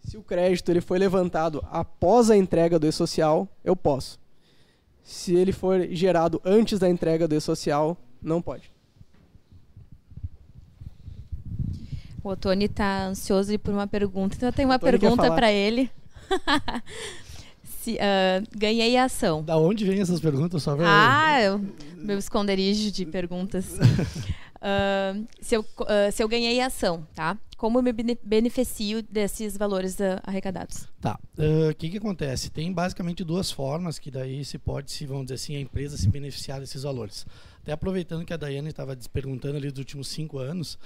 Se 0.00 0.16
o 0.16 0.22
crédito 0.22 0.70
ele 0.70 0.80
foi 0.80 0.98
levantado 0.98 1.62
após 1.70 2.30
a 2.30 2.36
entrega 2.36 2.78
do 2.78 2.86
e-social, 2.86 3.46
eu 3.62 3.76
posso. 3.76 4.18
Se 5.02 5.34
ele 5.34 5.52
for 5.52 5.86
gerado 5.90 6.40
antes 6.44 6.78
da 6.78 6.88
entrega 6.88 7.28
do 7.28 7.34
e-social, 7.34 7.96
não 8.22 8.40
pode. 8.40 8.70
O 12.28 12.36
Tony 12.36 12.64
está 12.64 13.04
ansioso 13.04 13.56
por 13.60 13.72
uma 13.72 13.86
pergunta, 13.86 14.34
então 14.34 14.48
eu 14.48 14.52
tenho 14.52 14.68
uma 14.68 14.80
pergunta 14.80 15.32
para 15.32 15.52
ele. 15.52 15.88
Se, 17.62 17.94
uh, 17.94 18.58
ganhei 18.58 18.96
a 18.96 19.04
ação. 19.04 19.44
Da 19.44 19.56
onde 19.56 19.84
vem 19.84 20.00
essas 20.00 20.18
perguntas? 20.18 20.60
Só 20.64 20.76
ah, 20.80 21.40
eu, 21.40 21.64
meu 21.94 22.18
esconderijo 22.18 22.90
de 22.90 23.06
perguntas. 23.06 23.78
uh, 23.78 25.24
se, 25.40 25.54
eu, 25.54 25.60
uh, 25.60 26.10
se 26.10 26.20
eu 26.20 26.28
ganhei 26.28 26.60
a 26.60 26.66
ação, 26.66 27.06
tá? 27.14 27.38
Como 27.56 27.78
eu 27.78 27.82
me 27.84 27.92
beneficio 27.92 29.02
desses 29.02 29.56
valores 29.56 29.96
arrecadados? 30.24 30.88
Tá. 31.00 31.18
O 31.70 31.74
que, 31.76 31.90
que 31.90 31.98
acontece? 31.98 32.50
Tem 32.50 32.70
basicamente 32.72 33.22
duas 33.22 33.52
formas 33.52 34.00
que 34.00 34.10
daí 34.10 34.44
se 34.44 34.58
pode, 34.58 34.90
se 34.90 35.06
vamos 35.06 35.26
dizer 35.26 35.36
assim, 35.36 35.56
a 35.56 35.60
empresa 35.60 35.96
se 35.96 36.08
beneficiar 36.08 36.58
desses 36.60 36.82
valores. 36.82 37.24
Até 37.62 37.72
aproveitando 37.72 38.26
que 38.26 38.34
a 38.34 38.36
Daiane 38.36 38.68
estava 38.68 38.98
perguntando 39.10 39.56
ali 39.56 39.70
dos 39.70 39.78
últimos 39.78 40.08
cinco 40.08 40.38
anos, 40.38 40.78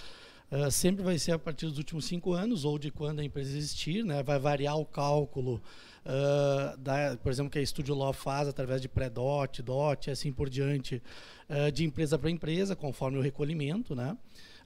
Uh, 0.50 0.68
sempre 0.68 1.04
vai 1.04 1.16
ser 1.16 1.30
a 1.30 1.38
partir 1.38 1.66
dos 1.66 1.78
últimos 1.78 2.04
cinco 2.06 2.32
anos 2.32 2.64
ou 2.64 2.76
de 2.76 2.90
quando 2.90 3.20
a 3.20 3.24
empresa 3.24 3.56
existir, 3.56 4.04
né? 4.04 4.20
vai 4.20 4.36
variar 4.36 4.76
o 4.76 4.84
cálculo, 4.84 5.62
uh, 6.04 6.76
da, 6.76 7.16
por 7.22 7.30
exemplo, 7.30 7.50
que 7.50 7.58
a 7.60 7.64
Studio 7.64 7.94
Law 7.94 8.12
faz 8.12 8.48
através 8.48 8.82
de 8.82 8.88
pré-DOT, 8.88 9.62
DOT 9.62 10.10
assim 10.10 10.32
por 10.32 10.50
diante, 10.50 11.00
uh, 11.48 11.70
de 11.70 11.84
empresa 11.84 12.18
para 12.18 12.30
empresa, 12.30 12.74
conforme 12.74 13.16
o 13.16 13.20
recolhimento, 13.20 13.94
né? 13.94 14.16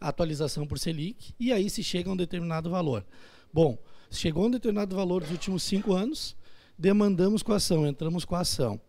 atualização 0.00 0.66
por 0.66 0.78
Selic, 0.78 1.34
e 1.38 1.52
aí 1.52 1.68
se 1.68 1.82
chega 1.82 2.08
a 2.08 2.12
um 2.12 2.16
determinado 2.16 2.70
valor. 2.70 3.04
Bom, 3.52 3.78
chegou 4.10 4.44
a 4.44 4.46
um 4.46 4.50
determinado 4.50 4.96
valor 4.96 5.22
dos 5.22 5.30
últimos 5.30 5.62
cinco 5.62 5.92
anos, 5.92 6.34
demandamos 6.78 7.42
com 7.42 7.52
a 7.52 7.56
ação, 7.56 7.86
entramos 7.86 8.24
com 8.24 8.34
a 8.34 8.40
ação. 8.40 8.80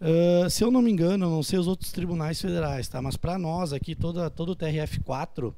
Uh, 0.00 0.50
se 0.50 0.62
eu 0.62 0.70
não 0.70 0.82
me 0.82 0.90
engano, 0.90 1.30
não 1.30 1.42
sei 1.42 1.58
os 1.58 1.66
outros 1.66 1.90
tribunais 1.90 2.40
federais, 2.40 2.86
tá? 2.88 3.00
mas 3.00 3.16
para 3.16 3.38
nós 3.38 3.72
aqui, 3.72 3.94
toda, 3.94 4.28
todo 4.28 4.52
o 4.52 4.56
TRF4, 4.56 5.54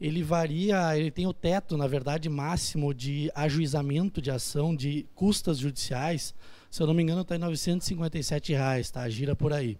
ele 0.00 0.22
varia, 0.22 0.96
ele 0.98 1.10
tem 1.10 1.26
o 1.26 1.32
teto, 1.32 1.76
na 1.76 1.86
verdade, 1.86 2.28
máximo 2.28 2.92
de 2.92 3.30
ajuizamento 3.34 4.20
de 4.20 4.30
ação 4.30 4.74
de 4.74 5.06
custas 5.14 5.58
judiciais, 5.58 6.34
se 6.70 6.82
eu 6.82 6.86
não 6.86 6.94
me 6.94 7.02
engano, 7.02 7.20
está 7.22 7.36
em 7.36 7.38
957 7.38 8.52
reais, 8.52 8.90
tá? 8.90 9.08
Gira 9.08 9.36
por 9.36 9.52
aí. 9.52 9.78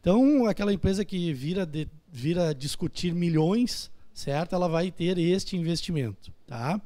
Então, 0.00 0.46
aquela 0.46 0.72
empresa 0.72 1.04
que 1.04 1.32
vira, 1.32 1.66
de, 1.66 1.86
vira 2.10 2.54
discutir 2.54 3.14
milhões, 3.14 3.90
certo? 4.14 4.54
Ela 4.54 4.68
vai 4.68 4.90
ter 4.90 5.18
este 5.18 5.56
investimento, 5.56 6.32
tá? 6.46 6.80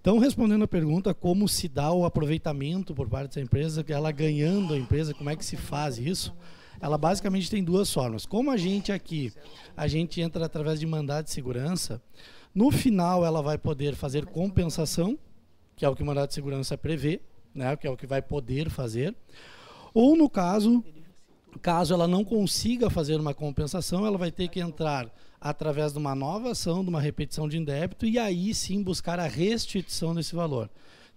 Então, 0.00 0.18
respondendo 0.18 0.64
a 0.64 0.68
pergunta, 0.68 1.14
como 1.14 1.48
se 1.48 1.68
dá 1.68 1.92
o 1.92 2.04
aproveitamento 2.04 2.92
por 2.92 3.08
parte 3.08 3.28
dessa 3.28 3.40
empresa, 3.40 3.84
ela 3.86 4.10
ganhando 4.10 4.74
a 4.74 4.76
empresa, 4.76 5.14
como 5.14 5.30
é 5.30 5.36
que 5.36 5.44
se 5.44 5.56
faz 5.56 5.96
isso? 5.96 6.34
Ela 6.80 6.98
basicamente 6.98 7.50
tem 7.50 7.62
duas 7.62 7.92
formas. 7.92 8.26
Como 8.26 8.50
a 8.50 8.56
gente 8.56 8.92
aqui, 8.92 9.32
a 9.76 9.86
gente 9.86 10.20
entra 10.20 10.46
através 10.46 10.80
de 10.80 10.86
mandado 10.86 11.24
de 11.24 11.30
segurança, 11.30 12.02
no 12.54 12.70
final 12.70 13.24
ela 13.24 13.40
vai 13.40 13.56
poder 13.56 13.94
fazer 13.94 14.26
compensação, 14.26 15.18
que 15.76 15.84
é 15.84 15.88
o 15.88 15.96
que 15.96 16.02
o 16.02 16.06
mandado 16.06 16.28
de 16.28 16.34
segurança 16.34 16.76
prevê, 16.76 17.20
né, 17.54 17.76
que 17.76 17.86
é 17.86 17.90
o 17.90 17.96
que 17.96 18.06
vai 18.06 18.20
poder 18.20 18.70
fazer. 18.70 19.14
Ou 19.94 20.16
no 20.16 20.28
caso, 20.28 20.84
caso 21.60 21.94
ela 21.94 22.06
não 22.06 22.24
consiga 22.24 22.90
fazer 22.90 23.18
uma 23.18 23.34
compensação, 23.34 24.06
ela 24.06 24.18
vai 24.18 24.30
ter 24.30 24.48
que 24.48 24.60
entrar 24.60 25.12
através 25.40 25.92
de 25.92 25.98
uma 25.98 26.14
nova 26.14 26.52
ação, 26.52 26.82
de 26.82 26.88
uma 26.88 27.00
repetição 27.00 27.48
de 27.48 27.58
indébito 27.58 28.06
e 28.06 28.18
aí 28.18 28.54
sim 28.54 28.82
buscar 28.82 29.18
a 29.18 29.26
restituição 29.26 30.14
desse 30.14 30.34
valor. 30.34 30.70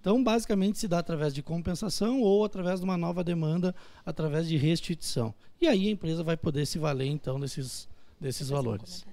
Então, 0.06 0.24
basicamente, 0.24 0.78
se 0.78 0.88
dá 0.88 1.00
através 1.00 1.34
de 1.34 1.42
compensação 1.42 2.22
ou 2.22 2.46
através 2.46 2.80
de 2.80 2.86
uma 2.86 2.96
nova 2.96 3.24
demanda, 3.24 3.74
através 4.06 4.48
de 4.48 4.56
restituição. 4.56 5.34
E 5.60 5.66
aí 5.66 5.88
a 5.88 5.92
empresa 5.92 6.24
vai 6.24 6.38
poder 6.38 6.68
se 6.68 6.78
valer, 6.78 7.08
então, 7.08 7.40
desses, 7.40 7.90
desses 8.22 8.50
valores. 8.50 9.04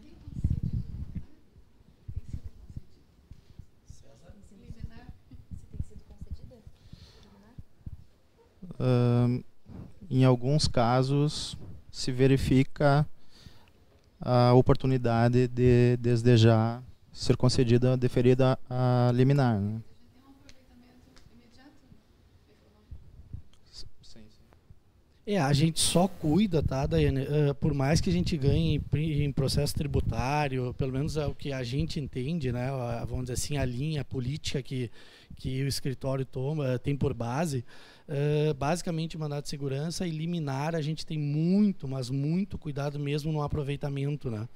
Uh, 8.79 9.43
em 10.11 10.27
alguns 10.27 10.69
casos 10.69 11.57
se 11.91 12.13
verifica 12.13 13.09
a 14.21 14.53
oportunidade 14.53 15.49
de 15.49 15.97
desde 15.97 16.37
já 16.37 16.83
ser 17.11 17.39
concedida, 17.39 17.97
deferida 17.97 18.59
a 18.69 19.11
liminar. 19.15 19.59
Né? 19.59 19.81
É, 25.25 25.39
a 25.39 25.53
gente 25.53 25.79
só 25.79 26.09
cuida, 26.09 26.61
tá, 26.61 26.85
Daiane? 26.85 27.21
Uh, 27.21 27.55
por 27.55 27.73
mais 27.73 28.01
que 28.01 28.11
a 28.11 28.13
gente 28.13 28.37
ganhe 28.37 28.83
em, 28.93 29.23
em, 29.23 29.33
processo 29.33 29.73
tributário, 29.73 30.75
pelo 30.75 30.91
menos 30.91 31.17
é 31.17 31.25
o 31.25 31.35
que 31.35 31.53
a 31.53 31.63
gente 31.63 32.01
entende, 32.01 32.51
né? 32.51 32.69
Vamos 33.09 33.27
dizer 33.27 33.35
assim, 33.35 33.57
a 33.57 33.65
linha 33.65 34.05
política 34.05 34.61
que, 34.61 34.91
que 35.37 35.63
o 35.63 35.69
escritório 35.69 36.25
toma, 36.25 36.77
tem 36.81 36.97
por 36.97 37.15
base. 37.15 37.65
Uh, 38.09 38.53
basicamente, 38.55 39.17
mandado 39.17 39.45
de 39.45 39.49
segurança 39.49 40.05
e 40.05 40.11
liminar, 40.11 40.75
a 40.75 40.81
gente 40.81 41.07
tem 41.07 41.21
muito, 41.21 41.87
mas 41.87 42.11
muito 42.11 42.59
cuidado 42.59 42.99
mesmo 42.99 43.31
no 43.31 43.43
aproveitamento, 43.43 44.29
né? 44.29 44.49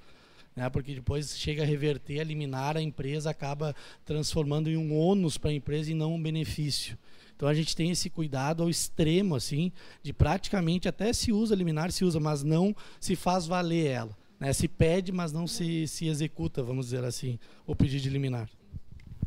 né? 0.57 0.69
Porque 0.69 0.97
depois 0.97 1.39
chega 1.39 1.63
a 1.63 1.67
reverter, 1.67 2.19
a 2.19 2.25
liminar, 2.25 2.77
a 2.77 2.83
empresa 2.83 3.31
acaba 3.31 3.73
transformando 4.05 4.69
em 4.69 4.77
um 4.77 4.93
ônus 4.99 5.39
para 5.39 5.51
a 5.51 5.55
empresa 5.55 5.93
e 5.93 5.95
não 5.95 6.15
um 6.15 6.21
benefício. 6.21 6.99
Então 7.37 7.49
a 7.49 7.55
gente 7.55 7.77
tem 7.77 7.91
esse 7.91 8.09
cuidado 8.09 8.63
ao 8.63 8.71
extremo, 8.71 9.37
assim, 9.37 9.71
de 10.03 10.13
praticamente 10.13 10.89
até 10.89 11.13
se 11.13 11.33
usa 11.33 11.55
liminar, 11.55 11.93
se 11.93 12.05
usa, 12.05 12.19
mas 12.19 12.43
não 12.43 12.75
se 12.99 13.15
faz 13.15 13.47
valer 13.47 13.87
ela. 13.87 14.17
Né? 14.41 14.53
Se 14.55 14.67
pede, 14.67 15.13
mas 15.13 15.33
não 15.33 15.47
se, 15.47 15.87
se 15.87 16.09
executa, 16.09 16.63
vamos 16.63 16.87
dizer 16.87 17.05
assim, 17.05 17.39
o 17.67 17.77
pedido 17.77 18.03
de 18.03 18.11
liminar. 18.11 18.49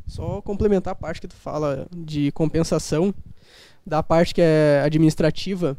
Só 0.07 0.41
complementar 0.41 0.93
a 0.93 0.95
parte 0.95 1.21
que 1.21 1.27
tu 1.27 1.35
fala 1.35 1.87
de 1.95 2.31
compensação, 2.31 3.13
da 3.85 4.01
parte 4.01 4.33
que 4.33 4.41
é 4.41 4.81
administrativa, 4.83 5.77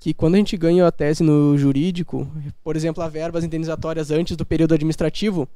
que 0.00 0.12
quando 0.12 0.34
a 0.34 0.38
gente 0.38 0.56
ganha 0.56 0.84
a 0.84 0.92
tese 0.92 1.22
no 1.22 1.56
jurídico, 1.56 2.28
por 2.62 2.74
exemplo, 2.74 3.02
a 3.02 3.08
verbas 3.08 3.44
indenizatórias 3.44 4.10
antes 4.10 4.36
do 4.36 4.44
período 4.44 4.74
administrativo, 4.74 5.48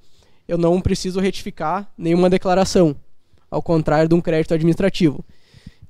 eu 0.46 0.56
não 0.56 0.80
preciso 0.80 1.20
retificar 1.20 1.90
nenhuma 1.98 2.30
declaração, 2.30 2.94
ao 3.50 3.62
contrário 3.62 4.08
de 4.08 4.14
um 4.14 4.20
crédito 4.20 4.54
administrativo. 4.54 5.24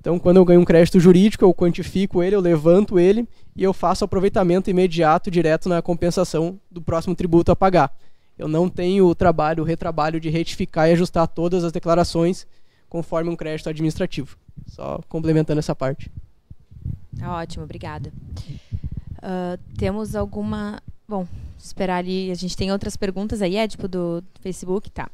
Então, 0.02 0.18
quando 0.18 0.38
eu 0.38 0.44
ganho 0.44 0.61
um 0.61 0.64
crédito 0.64 0.99
jurídico, 0.99 1.44
eu 1.44 1.54
quantifico 1.54 2.25
ele, 2.25 2.35
eu 2.35 2.40
levanto 2.40 2.99
ele 2.99 3.25
e 3.54 3.62
eu 3.62 3.73
faço 3.73 4.04
aproveitamento 4.04 4.68
imediato 4.68 5.30
direto 5.30 5.68
na 5.68 5.80
compensação 5.80 6.59
do 6.68 6.82
próximo 6.82 7.14
tributo 7.14 7.52
a 7.52 7.56
pagar. 7.56 7.97
Eu 8.37 8.49
não 8.49 8.68
tenho 8.68 9.06
o 9.06 9.14
trabalho, 9.14 9.62
o 9.62 9.64
retrabalho 9.64 10.18
de 10.18 10.28
retificar 10.28 10.88
e 10.88 10.92
ajustar 10.92 11.28
todas 11.28 11.62
as 11.62 11.71
declarações 11.71 12.49
conforme 12.88 13.30
um 13.30 13.37
crédito 13.37 13.68
administrativo. 13.68 14.37
Só 14.66 14.99
complementando 15.09 15.61
essa 15.61 15.73
parte. 15.73 16.11
Tá 17.16 17.37
ótimo, 17.37 17.62
obrigada. 17.62 18.12
Uh, 19.18 19.56
temos 19.78 20.16
alguma. 20.16 20.82
Bom, 21.06 21.28
esperar 21.56 21.99
ali. 21.99 22.32
A 22.32 22.35
gente 22.35 22.56
tem 22.56 22.73
outras 22.73 22.97
perguntas 22.97 23.40
aí, 23.40 23.54
é 23.54 23.68
tipo 23.68 23.87
do 23.87 24.21
Facebook, 24.40 24.90
tá? 24.90 25.09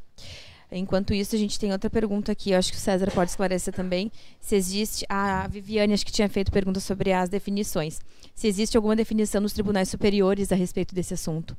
Enquanto 0.71 1.15
isso, 1.15 1.35
a 1.35 1.39
gente 1.39 1.59
tem 1.59 1.73
outra 1.73 1.89
pergunta 1.89 2.31
aqui, 2.33 2.51
eu 2.51 2.59
acho 2.59 2.71
que 2.71 2.77
o 2.77 2.81
César 2.81 3.11
pode 3.11 3.31
esclarecer 3.31 3.73
também, 3.73 4.13
se 4.39 4.55
existe, 4.55 5.07
a 5.09 5.49
Viviane 5.49 5.95
acho 5.95 6.05
que 6.05 6.13
tinha 6.13 6.29
feito 6.29 6.53
pergunta 6.53 6.79
sobre 6.79 7.13
as 7.13 7.31
definições, 7.31 8.01
se 8.35 8.47
existe 8.47 8.77
alguma 8.77 8.95
definição 8.95 9.41
nos 9.41 9.55
tribunais 9.55 9.89
superiores 9.89 10.53
a 10.53 10.57
respeito 10.57 10.95
desse 10.95 11.15
assunto. 11.15 11.57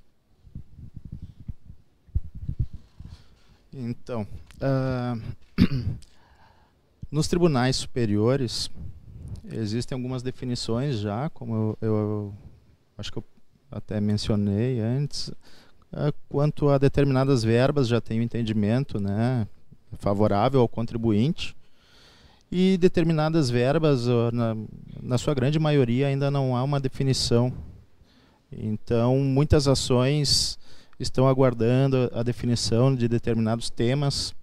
Então, 3.74 4.28
uh, 4.62 5.22
nos 7.12 7.28
tribunais 7.28 7.78
superiores 7.78 8.70
existem 9.52 9.96
algumas 9.96 10.22
definições 10.22 11.00
já, 11.00 11.30
como 11.30 11.56
eu, 11.56 11.78
eu 11.82 12.34
acho 12.96 13.12
que 13.12 13.18
eu 13.18 13.24
até 13.72 14.00
mencionei 14.00 14.80
antes, 14.80 15.32
quanto 16.28 16.70
a 16.70 16.78
determinadas 16.78 17.44
verbas, 17.44 17.88
já 17.88 18.00
tem 18.00 18.20
um 18.20 18.24
entendimento 18.24 19.00
né, 19.00 19.48
favorável 19.98 20.62
ao 20.62 20.68
contribuinte. 20.68 21.56
E 22.52 22.78
determinadas 22.78 23.50
verbas, 23.50 24.08
na, 24.34 24.58
na 25.02 25.18
sua 25.18 25.36
grande 25.36 25.60
maioria, 25.60 26.08
ainda 26.08 26.32
não 26.32 26.56
há 26.56 26.64
uma 26.64 26.80
definição. 26.80 27.54
Então, 28.52 29.20
muitas 29.20 29.68
ações 29.68 30.58
estão 31.00 31.28
aguardando 31.28 32.10
a 32.14 32.24
definição 32.24 32.96
de 32.96 33.08
determinados 33.08 33.70
temas 33.70 34.34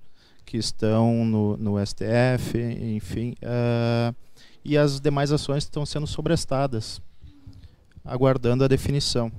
que 0.45 0.57
estão 0.57 1.25
no, 1.25 1.57
no 1.57 1.85
STF, 1.85 2.57
enfim, 2.57 3.35
uh, 3.43 4.15
e 4.65 4.79
as 4.79 5.01
demais 5.01 5.33
ações 5.33 5.65
estão 5.65 5.85
sendo 5.85 6.07
sobrestadas, 6.07 7.03
aguardando 8.05 8.63
a 8.63 8.69
definição. 8.69 9.33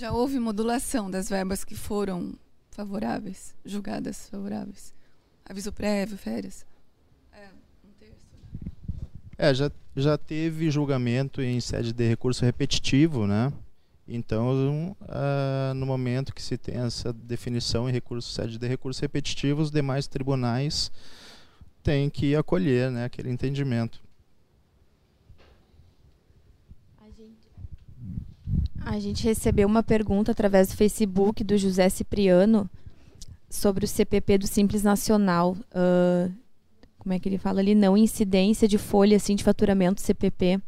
Já 0.00 0.12
houve 0.12 0.38
modulação 0.38 1.10
das 1.10 1.28
verbas 1.28 1.62
que 1.62 1.74
foram 1.74 2.32
favoráveis, 2.70 3.54
julgadas 3.62 4.30
favoráveis? 4.30 4.94
Aviso 5.44 5.70
prévio, 5.70 6.16
férias? 6.16 6.64
É, 7.30 7.48
um 7.84 7.92
terço. 7.98 8.24
Né? 8.32 8.70
É, 9.36 9.52
já, 9.52 9.70
já 9.94 10.16
teve 10.16 10.70
julgamento 10.70 11.42
em 11.42 11.60
sede 11.60 11.92
de 11.92 12.08
recurso 12.08 12.46
repetitivo, 12.46 13.26
né? 13.26 13.52
Então, 14.08 14.96
uh, 15.02 15.74
no 15.74 15.84
momento 15.84 16.34
que 16.34 16.40
se 16.40 16.56
tem 16.56 16.76
essa 16.76 17.12
definição 17.12 17.86
em 17.86 17.92
recurso 17.92 18.32
sede 18.32 18.56
de 18.56 18.66
recurso 18.66 19.02
repetitivo, 19.02 19.60
os 19.60 19.70
demais 19.70 20.06
tribunais 20.06 20.90
têm 21.82 22.08
que 22.08 22.34
acolher 22.34 22.90
né, 22.90 23.04
aquele 23.04 23.28
entendimento. 23.28 24.00
A 28.84 28.98
gente 28.98 29.24
recebeu 29.24 29.68
uma 29.68 29.82
pergunta 29.82 30.32
através 30.32 30.68
do 30.68 30.76
Facebook 30.76 31.44
do 31.44 31.56
José 31.56 31.88
Cipriano 31.88 32.68
sobre 33.48 33.84
o 33.84 33.88
CPP 33.88 34.38
do 34.38 34.46
Simples 34.46 34.82
Nacional. 34.82 35.56
Uh, 35.72 36.32
como 36.98 37.12
é 37.12 37.18
que 37.18 37.28
ele 37.28 37.38
fala 37.38 37.60
ali? 37.60 37.74
Não 37.74 37.96
incidência 37.96 38.66
de 38.66 38.78
folha 38.78 39.16
assim, 39.16 39.34
de 39.34 39.44
faturamento 39.44 40.00
CPP. 40.00 40.60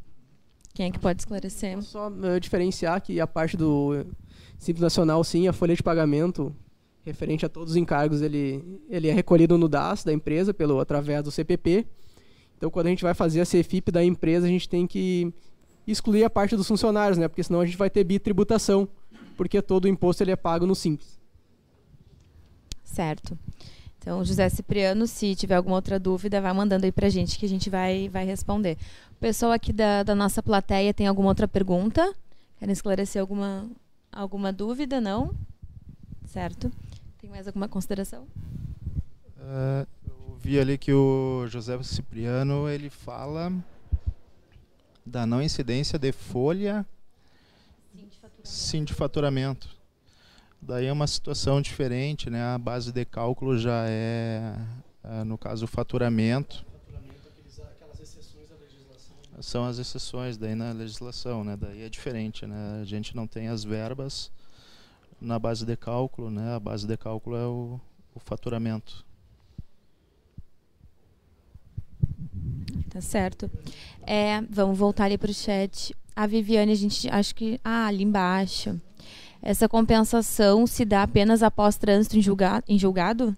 Quem 0.74 0.86
é 0.86 0.90
que 0.90 0.98
pode 0.98 1.20
esclarecer? 1.20 1.80
Só 1.82 2.08
uh, 2.08 2.40
diferenciar 2.40 3.00
que 3.02 3.20
a 3.20 3.26
parte 3.26 3.56
do 3.56 4.04
Simples 4.58 4.82
Nacional, 4.82 5.22
sim, 5.24 5.48
a 5.48 5.52
folha 5.52 5.74
de 5.74 5.82
pagamento 5.82 6.54
referente 7.04 7.44
a 7.44 7.48
todos 7.48 7.72
os 7.72 7.76
encargos, 7.76 8.22
ele, 8.22 8.80
ele 8.88 9.08
é 9.08 9.12
recolhido 9.12 9.58
no 9.58 9.68
DAS 9.68 10.04
da 10.04 10.12
empresa 10.12 10.54
pelo 10.54 10.80
através 10.80 11.22
do 11.22 11.30
CPP. 11.30 11.86
Então, 12.56 12.70
quando 12.70 12.86
a 12.86 12.90
gente 12.90 13.02
vai 13.02 13.12
fazer 13.12 13.40
a 13.40 13.44
CFIP 13.44 13.90
da 13.90 14.04
empresa, 14.04 14.46
a 14.46 14.48
gente 14.48 14.68
tem 14.68 14.86
que 14.86 15.32
excluir 15.86 16.24
a 16.24 16.30
parte 16.30 16.56
dos 16.56 16.68
funcionários, 16.68 17.18
né? 17.18 17.28
Porque 17.28 17.42
senão 17.42 17.60
a 17.60 17.66
gente 17.66 17.76
vai 17.76 17.90
ter 17.90 18.04
bitributação, 18.04 18.88
porque 19.36 19.60
todo 19.60 19.86
o 19.86 19.88
imposto 19.88 20.22
ele 20.22 20.30
é 20.30 20.36
pago 20.36 20.66
no 20.66 20.74
Simples. 20.74 21.20
Certo. 22.84 23.38
Então, 23.98 24.24
José 24.24 24.48
Cipriano, 24.48 25.06
se 25.06 25.34
tiver 25.36 25.54
alguma 25.54 25.76
outra 25.76 25.98
dúvida, 25.98 26.40
vai 26.40 26.52
mandando 26.52 26.84
aí 26.84 26.92
para 26.92 27.06
a 27.06 27.10
gente 27.10 27.38
que 27.38 27.46
a 27.46 27.48
gente 27.48 27.70
vai, 27.70 28.08
vai 28.08 28.24
responder. 28.24 28.76
O 29.12 29.14
pessoal 29.20 29.52
aqui 29.52 29.72
da, 29.72 30.02
da 30.02 30.14
nossa 30.14 30.42
plateia 30.42 30.92
tem 30.92 31.06
alguma 31.06 31.28
outra 31.28 31.46
pergunta? 31.46 32.12
Querem 32.58 32.72
esclarecer 32.72 33.20
alguma, 33.20 33.70
alguma 34.10 34.52
dúvida? 34.52 35.00
Não? 35.00 35.32
Certo. 36.26 36.70
Tem 37.18 37.30
mais 37.30 37.46
alguma 37.46 37.68
consideração? 37.68 38.24
Uh, 39.36 39.86
eu 40.04 40.36
vi 40.40 40.58
ali 40.58 40.76
que 40.76 40.92
o 40.92 41.46
José 41.46 41.80
Cipriano 41.82 42.68
ele 42.68 42.90
fala 42.90 43.52
da 45.04 45.26
não 45.26 45.42
incidência 45.42 45.98
de 45.98 46.12
folha 46.12 46.86
sim 48.42 48.84
de 48.84 48.92
faturamento. 48.92 49.68
Daí 50.60 50.86
é 50.86 50.92
uma 50.92 51.06
situação 51.06 51.60
diferente, 51.60 52.30
né? 52.30 52.42
A 52.42 52.58
base 52.58 52.92
de 52.92 53.04
cálculo 53.04 53.58
já 53.58 53.84
é, 53.88 54.54
é 55.02 55.24
no 55.24 55.36
caso, 55.36 55.64
o 55.64 55.68
faturamento. 55.68 56.64
São 59.40 59.64
as 59.64 59.78
exceções 59.78 60.36
daí 60.36 60.54
na 60.54 60.70
legislação, 60.70 61.42
né? 61.42 61.56
Daí 61.56 61.82
é 61.82 61.88
diferente, 61.88 62.46
né? 62.46 62.80
A 62.80 62.84
gente 62.84 63.16
não 63.16 63.26
tem 63.26 63.48
as 63.48 63.64
verbas 63.64 64.30
na 65.20 65.36
base 65.36 65.66
de 65.66 65.76
cálculo, 65.76 66.30
né? 66.30 66.54
A 66.54 66.60
base 66.60 66.86
de 66.86 66.96
cálculo 66.96 67.36
é 67.36 67.46
o, 67.46 67.80
o 68.14 68.20
faturamento. 68.20 69.04
Tá 72.92 73.00
certo. 73.00 73.50
É, 74.06 74.42
vamos 74.50 74.76
voltar 74.76 75.04
ali 75.04 75.16
para 75.16 75.30
o 75.30 75.34
chat. 75.34 75.96
A 76.14 76.26
Viviane, 76.26 76.72
a 76.72 76.76
gente 76.76 77.08
acho 77.08 77.34
que. 77.34 77.58
Ah, 77.64 77.86
ali 77.86 78.04
embaixo. 78.04 78.78
Essa 79.40 79.66
compensação 79.66 80.66
se 80.66 80.84
dá 80.84 81.02
apenas 81.02 81.42
após 81.42 81.78
trânsito 81.78 82.18
em, 82.18 82.20
julga, 82.20 82.62
em 82.68 82.78
julgado? 82.78 83.34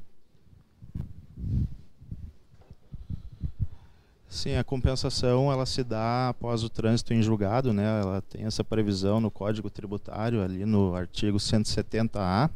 Sim, 4.29 4.57
a 4.57 4.65
compensação 4.65 5.53
ela 5.53 5.65
se 5.65 5.85
dá 5.85 6.31
após 6.31 6.65
o 6.65 6.69
trânsito 6.69 7.15
em 7.15 7.23
julgado, 7.23 7.73
né? 7.73 8.01
Ela 8.01 8.21
tem 8.23 8.45
essa 8.45 8.65
previsão 8.65 9.21
no 9.21 9.31
Código 9.31 9.71
Tributário 9.71 10.43
ali 10.43 10.67
no 10.67 10.97
artigo 10.97 11.39
170A. 11.39 12.51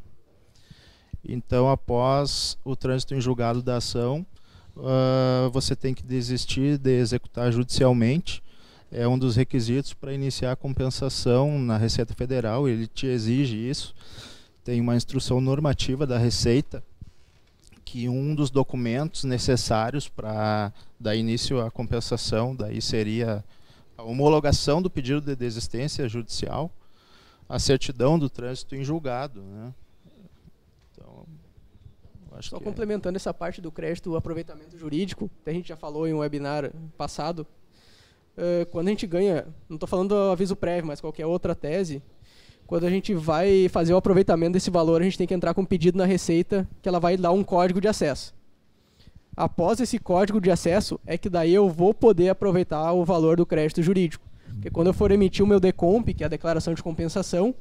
Então, 1.25 1.71
após 1.71 2.59
o 2.65 2.75
trânsito 2.75 3.15
em 3.15 3.21
julgado 3.21 3.63
da 3.63 3.77
ação, 3.77 4.27
uh, 4.79 5.51
você 5.51 5.75
tem 5.75 5.93
que 5.93 6.03
desistir 6.03 6.79
de 6.79 6.99
executar 6.99 7.53
judicialmente. 7.53 8.43
É 8.91 9.07
um 9.07 9.19
dos 9.19 9.37
requisitos 9.37 9.93
para 9.93 10.15
iniciar 10.15 10.53
a 10.53 10.57
compensação 10.57 11.59
na 11.59 11.77
Receita 11.77 12.15
Federal, 12.15 12.69
ele 12.69 12.87
te 12.87 13.07
exige 13.07 13.57
isso. 13.57 13.95
Tem 14.65 14.81
uma 14.81 14.97
instrução 14.97 15.41
normativa 15.41 16.07
da 16.07 16.17
Receita 16.17 16.83
que 17.85 18.09
um 18.09 18.35
dos 18.35 18.51
documentos 18.51 19.25
necessários 19.25 20.09
para 20.09 20.73
dar 21.01 21.17
início 21.17 21.61
à 21.61 21.71
compensação 21.71 22.55
daí 22.55 22.83
seria 22.83 23.43
a 23.97 24.03
homologação 24.03 24.83
do 24.83 24.91
pedido 24.91 25.23
de 25.23 25.35
desistência 25.35 26.07
judicial, 26.07 26.71
a 27.49 27.59
certidão 27.59 28.19
do 28.19 28.29
trânsito 28.29 28.77
em 28.77 28.85
julgado, 28.85 29.41
né? 29.41 29.73
Então, 32.47 32.59
Só 32.59 32.63
é 32.63 32.65
complementando 32.65 33.17
é. 33.17 33.19
essa 33.19 33.35
parte 33.35 33.61
do 33.61 33.71
crédito, 33.71 34.11
o 34.11 34.17
aproveitamento 34.17 34.77
jurídico, 34.77 35.31
que 35.43 35.51
a 35.51 35.53
gente 35.53 35.69
já 35.69 35.77
falou 35.77 36.07
em 36.07 36.15
um 36.15 36.19
webinar 36.19 36.71
passado, 36.97 37.47
uh, 38.37 38.67
quando 38.71 38.89
a 38.89 38.91
gente 38.91 39.07
ganha, 39.07 39.47
não 39.69 39.77
estou 39.77 39.89
falando 39.89 40.11
do 40.11 40.31
aviso 40.31 40.57
prévio, 40.57 40.87
mas 40.87 41.01
qualquer 41.01 41.27
outra 41.27 41.55
tese, 41.55 42.03
quando 42.67 42.85
a 42.85 42.91
gente 42.91 43.15
vai 43.15 43.69
fazer 43.69 43.95
o 43.95 43.97
aproveitamento 43.97 44.53
desse 44.53 44.71
valor, 44.71 45.01
a 45.01 45.05
gente 45.05 45.19
tem 45.19 45.27
que 45.27 45.35
entrar 45.35 45.55
com 45.55 45.63
um 45.63 45.67
pedido 45.67 45.97
na 45.97 46.05
Receita 46.05 46.69
que 46.83 46.89
ela 46.89 47.01
vai 47.01 47.17
dar 47.17 47.33
um 47.33 47.43
código 47.43 47.81
de 47.81 47.89
acesso. 47.89 48.35
Após 49.35 49.81
esse 49.81 49.99
código 49.99 50.41
de 50.41 50.51
acesso, 50.51 51.01
é 51.07 51.17
que 51.17 51.31
daí 51.31 51.55
eu 51.55 51.69
vou 51.71 51.95
poder 51.95 52.29
aproveitar 52.29 52.93
o 52.93 53.05
valor 53.05 53.37
do 53.37 53.47
crédito 53.47 53.83
jurídico. 53.83 54.29
Porque 54.53 54.71
quando 54.71 54.89
eu 54.89 54.93
for 54.93 55.13
emitir 55.13 55.45
o 55.45 55.49
meu 55.49 55.61
DECOMP, 55.61 56.13
que 56.13 56.25
é 56.25 56.27
a 56.27 56.29
declaração 56.29 56.75
de 56.75 56.83
compensação, 56.83 57.55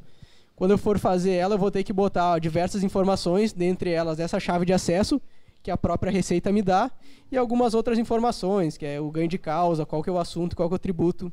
quando 0.57 0.71
eu 0.71 0.77
for 0.77 0.97
fazer 0.97 1.33
ela, 1.33 1.53
eu 1.53 1.59
vou 1.59 1.69
ter 1.69 1.83
que 1.83 1.93
botar 1.93 2.39
diversas 2.39 2.83
informações, 2.83 3.53
dentre 3.53 3.91
elas 3.91 4.19
essa 4.19 4.39
chave 4.39 4.65
de 4.65 4.73
acesso, 4.73 5.21
que 5.61 5.69
a 5.69 5.77
própria 5.77 6.11
Receita 6.11 6.51
me 6.51 6.63
dá, 6.63 6.89
e 7.31 7.37
algumas 7.37 7.75
outras 7.75 7.99
informações, 7.99 8.75
que 8.75 8.83
é 8.83 8.99
o 8.99 9.11
ganho 9.11 9.27
de 9.27 9.37
causa, 9.37 9.85
qual 9.85 10.01
que 10.01 10.09
é 10.09 10.13
o 10.13 10.17
assunto, 10.17 10.55
qual 10.55 10.67
que 10.67 10.73
é 10.73 10.77
o 10.77 10.79
tributo 10.79 11.31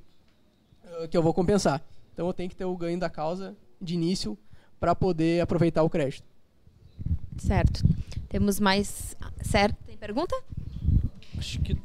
uh, 0.84 1.08
que 1.08 1.16
eu 1.16 1.22
vou 1.22 1.32
compensar. 1.32 1.82
Então 2.12 2.26
eu 2.26 2.34
tenho 2.34 2.50
que 2.50 2.54
ter 2.54 2.66
o 2.66 2.76
ganho 2.76 3.00
da 3.00 3.08
causa 3.08 3.56
de 3.80 3.94
início 3.94 4.36
para 4.78 4.94
poder 4.94 5.40
aproveitar 5.40 5.82
o 5.82 5.88
crédito. 5.88 6.28
Certo. 7.38 7.82
Temos 8.28 8.60
mais. 8.60 9.16
Certo? 9.40 9.76
Tem 9.86 9.96
pergunta? 9.96 10.36
Acho 11.38 11.60
que. 11.62 11.78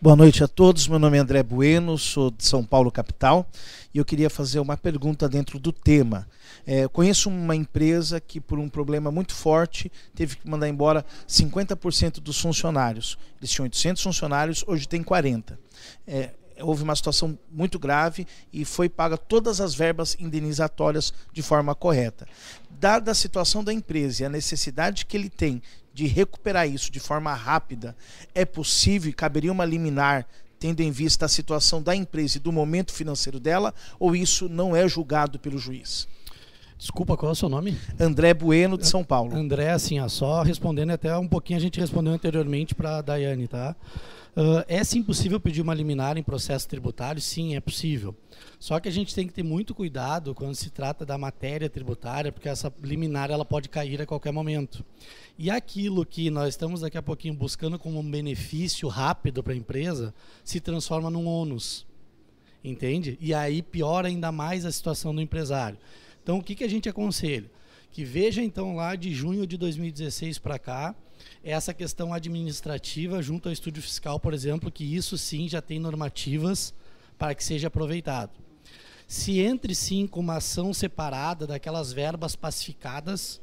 Boa 0.00 0.16
noite 0.16 0.42
a 0.42 0.48
todos. 0.48 0.88
Meu 0.88 0.98
nome 0.98 1.18
é 1.18 1.20
André 1.20 1.42
Bueno, 1.42 1.98
sou 1.98 2.30
de 2.30 2.44
São 2.44 2.64
Paulo, 2.64 2.90
capital, 2.90 3.46
e 3.92 3.98
eu 3.98 4.04
queria 4.04 4.30
fazer 4.30 4.60
uma 4.60 4.76
pergunta 4.76 5.28
dentro 5.28 5.58
do 5.58 5.72
tema. 5.72 6.28
É, 6.66 6.86
conheço 6.88 7.28
uma 7.28 7.54
empresa 7.54 8.20
que, 8.20 8.40
por 8.40 8.58
um 8.58 8.68
problema 8.68 9.10
muito 9.10 9.34
forte, 9.34 9.90
teve 10.14 10.36
que 10.36 10.48
mandar 10.48 10.68
embora 10.68 11.04
50% 11.28 12.20
dos 12.20 12.40
funcionários. 12.40 13.18
Eles 13.38 13.50
tinham 13.50 13.64
800 13.64 14.02
funcionários, 14.02 14.64
hoje 14.66 14.88
tem 14.88 15.02
40. 15.02 15.58
É, 16.06 16.30
houve 16.60 16.82
uma 16.82 16.96
situação 16.96 17.38
muito 17.50 17.78
grave 17.78 18.26
e 18.52 18.64
foi 18.64 18.88
paga 18.88 19.16
todas 19.16 19.60
as 19.60 19.74
verbas 19.74 20.16
indenizatórias 20.18 21.12
de 21.32 21.42
forma 21.42 21.74
correta. 21.74 22.26
Dada 22.70 23.10
a 23.10 23.14
situação 23.14 23.62
da 23.62 23.72
empresa 23.72 24.22
e 24.22 24.26
a 24.26 24.30
necessidade 24.30 25.06
que 25.06 25.16
ele 25.16 25.28
tem 25.28 25.62
de 25.92 26.06
recuperar 26.06 26.68
isso 26.68 26.90
de 26.92 27.00
forma 27.00 27.32
rápida, 27.32 27.96
é 28.34 28.44
possível, 28.44 29.10
caberia 29.16 29.50
uma 29.50 29.64
liminar 29.64 30.26
tendo 30.58 30.80
em 30.80 30.90
vista 30.90 31.26
a 31.26 31.28
situação 31.28 31.82
da 31.82 31.94
empresa 31.94 32.38
e 32.38 32.40
do 32.40 32.52
momento 32.52 32.92
financeiro 32.92 33.38
dela, 33.38 33.74
ou 33.98 34.16
isso 34.16 34.48
não 34.48 34.74
é 34.74 34.88
julgado 34.88 35.38
pelo 35.38 35.58
juiz? 35.58 36.08
Desculpa, 36.78 37.16
qual 37.16 37.30
é 37.30 37.32
o 37.32 37.36
seu 37.36 37.48
nome? 37.48 37.76
André 37.98 38.34
Bueno, 38.34 38.76
de 38.76 38.86
São 38.86 39.02
Paulo. 39.02 39.34
André, 39.34 39.70
assim, 39.70 39.98
ó, 39.98 40.08
só 40.08 40.42
respondendo 40.42 40.90
até 40.90 41.16
um 41.16 41.26
pouquinho, 41.26 41.58
a 41.58 41.62
gente 41.62 41.80
respondeu 41.80 42.12
anteriormente 42.12 42.74
para 42.74 42.98
a 42.98 43.02
Daiane, 43.02 43.48
tá? 43.48 43.74
Uh, 44.36 44.62
é 44.68 44.84
sim 44.84 45.02
possível 45.02 45.40
pedir 45.40 45.62
uma 45.62 45.72
liminar 45.72 46.18
em 46.18 46.22
processo 46.22 46.68
tributário? 46.68 47.22
Sim, 47.22 47.56
é 47.56 47.60
possível. 47.60 48.14
Só 48.60 48.78
que 48.78 48.86
a 48.86 48.92
gente 48.92 49.14
tem 49.14 49.26
que 49.26 49.32
ter 49.32 49.42
muito 49.42 49.74
cuidado 49.74 50.34
quando 50.34 50.54
se 50.54 50.68
trata 50.68 51.06
da 51.06 51.16
matéria 51.16 51.70
tributária, 51.70 52.30
porque 52.30 52.46
essa 52.46 52.70
liminar 52.82 53.30
ela 53.30 53.46
pode 53.46 53.70
cair 53.70 54.02
a 54.02 54.06
qualquer 54.06 54.32
momento. 54.32 54.84
E 55.38 55.50
aquilo 55.50 56.04
que 56.04 56.28
nós 56.28 56.48
estamos 56.48 56.82
daqui 56.82 56.98
a 56.98 57.02
pouquinho 57.02 57.32
buscando 57.32 57.78
como 57.78 57.98
um 57.98 58.10
benefício 58.10 58.86
rápido 58.88 59.42
para 59.42 59.54
a 59.54 59.56
empresa 59.56 60.12
se 60.44 60.60
transforma 60.60 61.08
num 61.08 61.26
ônus. 61.26 61.86
Entende? 62.62 63.16
E 63.22 63.32
aí 63.32 63.62
piora 63.62 64.08
ainda 64.08 64.30
mais 64.30 64.66
a 64.66 64.72
situação 64.72 65.14
do 65.14 65.22
empresário. 65.22 65.78
Então, 66.26 66.38
o 66.38 66.42
que, 66.42 66.56
que 66.56 66.64
a 66.64 66.68
gente 66.68 66.88
aconselha? 66.88 67.48
Que 67.92 68.04
veja 68.04 68.42
então 68.42 68.74
lá 68.74 68.96
de 68.96 69.14
junho 69.14 69.46
de 69.46 69.56
2016 69.56 70.40
para 70.40 70.58
cá, 70.58 70.92
essa 71.40 71.72
questão 71.72 72.12
administrativa 72.12 73.22
junto 73.22 73.48
ao 73.48 73.52
estúdio 73.52 73.80
fiscal, 73.80 74.18
por 74.18 74.34
exemplo, 74.34 74.68
que 74.68 74.82
isso 74.82 75.16
sim 75.16 75.48
já 75.48 75.62
tem 75.62 75.78
normativas 75.78 76.74
para 77.16 77.32
que 77.32 77.44
seja 77.44 77.68
aproveitado. 77.68 78.32
Se 79.06 79.38
entre 79.38 79.72
sim 79.72 80.04
com 80.04 80.18
uma 80.18 80.38
ação 80.38 80.74
separada 80.74 81.46
daquelas 81.46 81.92
verbas 81.92 82.34
pacificadas, 82.34 83.40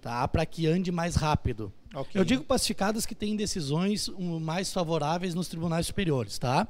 tá, 0.00 0.26
para 0.26 0.46
que 0.46 0.66
ande 0.66 0.90
mais 0.90 1.16
rápido. 1.16 1.70
Okay. 1.94 2.18
Eu 2.18 2.24
digo 2.24 2.42
pacificadas 2.42 3.04
que 3.04 3.14
têm 3.14 3.36
decisões 3.36 4.08
mais 4.40 4.72
favoráveis 4.72 5.34
nos 5.34 5.46
tribunais 5.46 5.88
superiores, 5.88 6.38
tá? 6.38 6.66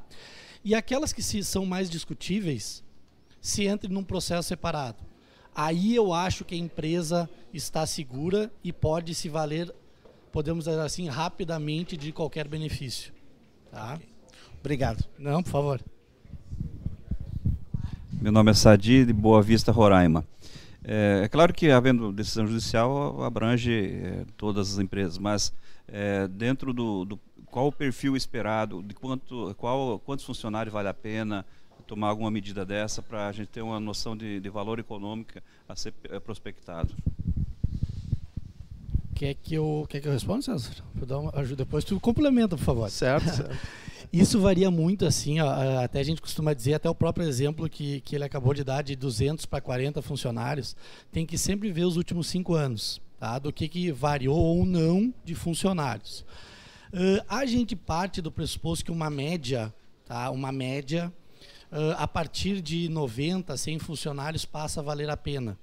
E 0.65 0.75
aquelas 0.75 1.13
que 1.13 1.23
se, 1.23 1.45
são 1.45 1.65
mais 1.65 1.89
discutíveis, 1.89 2.83
se 3.41 3.67
entre 3.67 3.89
num 3.89 4.03
processo 4.03 4.49
separado. 4.49 5.14
Aí 5.55 5.95
eu 5.95 6.13
acho 6.13 6.45
que 6.45 6.55
a 6.55 6.59
empresa 6.59 7.29
está 7.53 7.87
segura 7.87 8.51
e 8.63 8.73
pode 8.73 9.15
se 9.15 9.29
valer 9.29 9.73
podemos 10.35 10.65
dizer 10.65 10.81
assim, 10.81 11.07
rapidamente 11.07 11.97
de 11.97 12.11
qualquer 12.11 12.49
benefício. 12.49 13.13
Tá? 13.71 14.01
Obrigado. 14.59 15.05
Não, 15.17 15.41
por 15.45 15.51
favor. 15.51 15.81
Meu 18.11 18.33
nome 18.33 18.51
é 18.51 18.55
Sadi, 18.55 19.05
de 19.05 19.13
Boa 19.13 19.41
Vista, 19.41 19.71
Roraima. 19.71 20.27
É, 20.83 21.21
é 21.23 21.29
claro 21.29 21.55
que, 21.55 21.71
havendo 21.71 22.13
decisão 22.13 22.49
judicial, 22.49 23.23
abrange 23.23 23.73
é, 23.73 24.25
todas 24.37 24.73
as 24.73 24.81
empresas, 24.81 25.19
mas 25.19 25.55
é, 25.87 26.27
dentro 26.27 26.73
do, 26.73 27.05
do, 27.05 27.21
qual 27.47 27.69
o 27.69 27.73
perfil 27.73 28.17
esperado, 28.17 28.83
de 28.83 28.93
quanto, 28.93 29.55
qual, 29.57 30.01
quantos 30.01 30.25
funcionários 30.25 30.73
vale 30.73 30.89
a 30.89 30.95
pena 30.95 31.47
tomar 31.87 32.09
alguma 32.09 32.31
medida 32.31 32.65
dessa 32.65 33.03
para 33.03 33.29
a 33.29 33.33
gente 33.33 33.49
ter 33.49 33.63
uma 33.63 33.79
noção 33.79 34.17
de, 34.17 34.41
de 34.41 34.49
valor 34.49 34.79
econômico 34.79 35.41
a 35.69 35.77
ser 35.77 35.95
é, 36.11 36.19
prospectado? 36.19 36.95
Quer 39.15 39.35
que 39.35 39.55
eu, 39.55 39.87
quer 39.89 40.01
que 40.01 40.09
eu 40.09 40.13
responda, 40.13 40.43
César? 40.43 40.73
Vou 40.95 41.07
dar 41.07 41.19
uma 41.19 41.31
ajuda. 41.37 41.65
Depois 41.65 41.85
tu 41.85 42.01
complementa, 42.01 42.57
por 42.57 42.65
favor. 42.65 42.91
Certo, 42.91 43.31
certo. 43.31 43.57
Isso 44.13 44.39
varia 44.39 44.71
muito, 44.71 45.05
assim, 45.05 45.41
ó, 45.41 45.83
até 45.83 45.99
a 45.99 46.03
gente 46.05 46.23
costuma 46.23 46.55
dizer, 46.55 46.75
até 46.75 46.89
o 46.89 46.95
próprio 46.95 47.27
exemplo 47.27 47.69
que, 47.69 48.01
que 48.03 48.15
ele 48.15 48.23
acabou 48.23 48.55
de 48.55 48.63
dar, 48.63 48.83
de 48.83 48.95
200 48.95 49.45
para 49.45 49.61
40 49.61 50.01
funcionários, 50.03 50.77
tem 51.11 51.27
que 51.27 51.37
sempre 51.37 51.73
ver 51.73 51.85
os 51.85 51.97
últimos 51.97 52.29
cinco 52.29 52.55
anos, 52.55 53.01
tá? 53.19 53.41
do 53.41 53.53
que, 53.53 53.67
que 53.67 53.91
variou 53.91 54.39
ou 54.39 54.65
não 54.65 55.13
de 55.25 55.35
funcionários. 55.35 56.25
Uh, 56.93 57.25
a 57.29 57.45
gente 57.45 57.75
parte 57.75 58.23
do 58.23 58.31
pressuposto 58.31 58.85
que 58.85 58.93
uma 58.93 59.11
média, 59.11 59.75
tá? 60.07 60.31
uma 60.31 60.53
média, 60.53 61.13
uh, 61.75 61.95
a 61.99 62.07
partir 62.07 62.63
de 62.63 62.89
90, 62.89 63.57
100 63.57 63.79
funcionários 63.81 64.45
passa 64.45 64.81
a 64.81 64.83
valer 64.83 65.11
a 65.11 65.17
pena. 65.17 65.59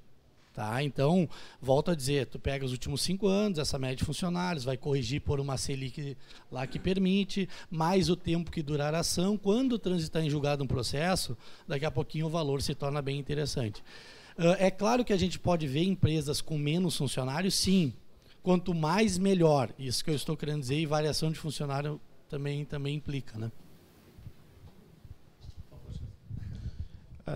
Tá? 0.54 0.84
Então, 0.84 1.30
volto 1.62 1.92
a 1.92 1.96
dizer, 1.96 2.26
tu 2.26 2.38
pega 2.38 2.66
os 2.66 2.74
últimos 2.74 3.02
cinco 3.02 3.26
anos, 3.26 3.58
essa 3.58 3.80
média 3.80 3.96
de 3.96 4.04
funcionários, 4.04 4.66
vai 4.66 4.76
corrigir 4.76 5.22
por 5.22 5.40
uma 5.40 5.58
Selic 5.58 6.18
lá 6.52 6.68
que 6.68 6.78
permite, 6.78 7.48
mais 7.70 8.10
o 8.10 8.18
tempo 8.18 8.52
que 8.52 8.62
durar 8.62 8.94
a 8.94 9.00
ação. 9.00 9.38
Quando 9.38 9.80
transitar 9.80 10.22
em 10.22 10.30
julgado 10.30 10.62
um 10.62 10.68
processo, 10.68 11.38
daqui 11.66 11.86
a 11.86 11.92
pouquinho 11.92 12.26
o 12.26 12.30
valor 12.30 12.62
se 12.62 12.76
torna 12.76 13.02
bem 13.02 13.18
interessante. 13.18 13.82
Uh, 14.38 14.56
é 14.60 14.70
claro 14.70 15.06
que 15.06 15.14
a 15.14 15.18
gente 15.18 15.40
pode 15.40 15.68
ver 15.68 15.84
empresas 15.84 16.42
com 16.42 16.58
menos 16.58 16.98
funcionários, 16.98 17.56
sim. 17.56 17.94
Quanto 18.44 18.74
mais, 18.74 19.18
melhor. 19.18 19.70
Isso 19.80 20.04
que 20.04 20.10
eu 20.10 20.16
estou 20.16 20.36
querendo 20.36 20.62
dizer, 20.62 20.80
e 20.80 20.86
variação 20.86 21.32
de 21.32 21.40
funcionário 21.40 22.02
também, 22.28 22.66
também 22.66 22.96
implica. 22.96 23.38
Né? 23.38 23.50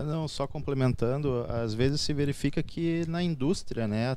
Não, 0.04 0.26
só 0.26 0.46
complementando, 0.46 1.44
às 1.48 1.74
vezes 1.74 2.00
se 2.00 2.12
verifica 2.12 2.62
que 2.62 3.04
na 3.06 3.22
indústria, 3.22 3.86
né, 3.86 4.16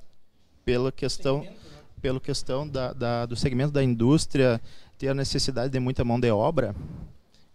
pela 0.65 0.91
questão, 0.91 1.41
né? 1.41 1.53
pela 2.01 2.19
questão 2.19 2.67
da, 2.67 2.93
da, 2.93 3.25
do 3.25 3.35
segmento 3.35 3.71
da 3.71 3.83
indústria 3.83 4.61
ter 4.97 5.09
a 5.09 5.13
necessidade 5.13 5.71
de 5.71 5.79
muita 5.79 6.03
mão 6.03 6.19
de 6.19 6.31
obra, 6.31 6.75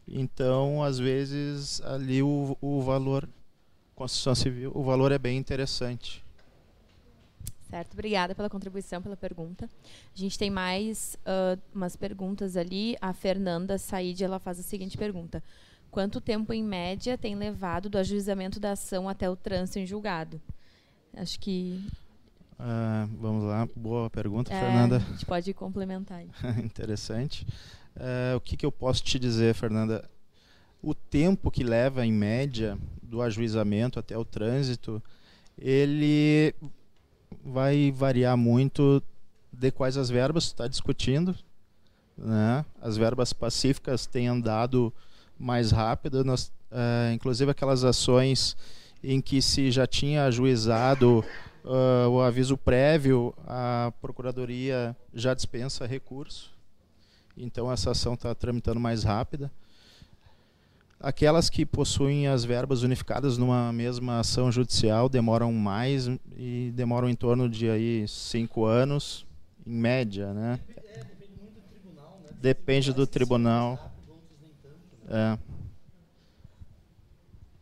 então 0.06 0.82
às 0.82 0.98
vezes 0.98 1.80
ali 1.82 2.22
o, 2.22 2.56
o 2.60 2.82
valor 2.82 3.28
construção 3.94 4.34
civil, 4.34 4.72
o 4.74 4.82
valor 4.82 5.12
é 5.12 5.18
bem 5.18 5.38
interessante. 5.38 6.24
Certo, 7.70 7.94
obrigada 7.94 8.34
pela 8.36 8.48
contribuição, 8.48 9.02
pela 9.02 9.16
pergunta. 9.16 9.68
A 10.14 10.18
gente 10.18 10.38
tem 10.38 10.48
mais 10.48 11.16
uh, 11.26 11.60
umas 11.74 11.96
perguntas 11.96 12.56
ali. 12.56 12.96
A 13.00 13.12
Fernanda 13.12 13.78
Said, 13.78 14.22
ela 14.22 14.38
faz 14.38 14.60
a 14.60 14.62
seguinte 14.62 14.96
pergunta: 14.96 15.42
Quanto 15.94 16.20
tempo, 16.20 16.52
em 16.52 16.60
média, 16.60 17.16
tem 17.16 17.36
levado 17.36 17.88
do 17.88 17.96
ajuizamento 17.96 18.58
da 18.58 18.72
ação 18.72 19.08
até 19.08 19.30
o 19.30 19.36
trânsito 19.36 19.78
em 19.78 19.86
julgado? 19.86 20.42
Acho 21.16 21.38
que. 21.38 21.88
Uh, 22.58 23.08
vamos 23.20 23.44
lá, 23.44 23.68
boa 23.76 24.10
pergunta, 24.10 24.52
é, 24.52 24.58
Fernanda. 24.58 24.96
A 24.96 25.12
gente 25.12 25.24
pode 25.24 25.54
complementar. 25.54 26.24
Interessante. 26.64 27.46
Uh, 27.94 28.36
o 28.36 28.40
que, 28.40 28.56
que 28.56 28.66
eu 28.66 28.72
posso 28.72 29.04
te 29.04 29.20
dizer, 29.20 29.54
Fernanda? 29.54 30.10
O 30.82 30.96
tempo 30.96 31.48
que 31.48 31.62
leva, 31.62 32.04
em 32.04 32.12
média, 32.12 32.76
do 33.00 33.22
ajuizamento 33.22 34.00
até 34.00 34.18
o 34.18 34.24
trânsito, 34.24 35.00
ele 35.56 36.52
vai 37.44 37.92
variar 37.92 38.36
muito 38.36 39.00
de 39.52 39.70
quais 39.70 39.96
as 39.96 40.10
verbas 40.10 40.42
está 40.42 40.66
discutindo. 40.66 41.36
Né? 42.18 42.64
As 42.82 42.96
verbas 42.96 43.32
pacíficas 43.32 44.06
têm 44.06 44.26
andado 44.26 44.92
mais 45.38 45.70
rápido, 45.70 46.24
nós, 46.24 46.52
uh, 46.70 47.12
inclusive 47.12 47.50
aquelas 47.50 47.84
ações 47.84 48.56
em 49.02 49.20
que 49.20 49.42
se 49.42 49.70
já 49.70 49.86
tinha 49.86 50.24
ajuizado 50.24 51.24
uh, 51.64 52.08
o 52.08 52.20
aviso 52.20 52.56
prévio, 52.56 53.34
a 53.46 53.92
Procuradoria 54.00 54.96
já 55.12 55.34
dispensa 55.34 55.86
recurso. 55.86 56.52
Então 57.36 57.70
essa 57.70 57.90
ação 57.90 58.14
está 58.14 58.34
tramitando 58.34 58.80
mais 58.80 59.02
rápida. 59.02 59.50
Aquelas 61.00 61.50
que 61.50 61.66
possuem 61.66 62.28
as 62.28 62.44
verbas 62.44 62.82
unificadas 62.82 63.36
numa 63.36 63.70
mesma 63.72 64.20
ação 64.20 64.50
judicial 64.50 65.08
demoram 65.08 65.52
mais 65.52 66.08
e 66.36 66.72
demoram 66.74 67.10
em 67.10 67.14
torno 67.14 67.46
de 67.46 67.68
aí 67.68 68.08
cinco 68.08 68.64
anos, 68.64 69.26
em 69.66 69.74
média, 69.74 70.32
né? 70.32 70.58
Depende 72.40 72.92
do 72.92 73.06
tribunal. 73.06 73.93
É. 75.08 75.38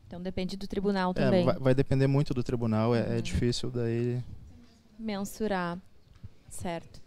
Então 0.06 0.20
depende 0.20 0.56
do 0.56 0.66
tribunal 0.68 1.12
É, 1.12 1.14
também. 1.14 1.44
vai, 1.44 1.58
vai 1.58 1.74
depender 1.74 2.06
muito 2.06 2.34
do 2.34 2.42
tribunal, 2.42 2.94
é, 2.94 3.18
é 3.18 3.22
difícil 3.22 3.70
daí. 3.70 4.22
Mensurar. 4.98 5.78
Certo. 6.48 7.00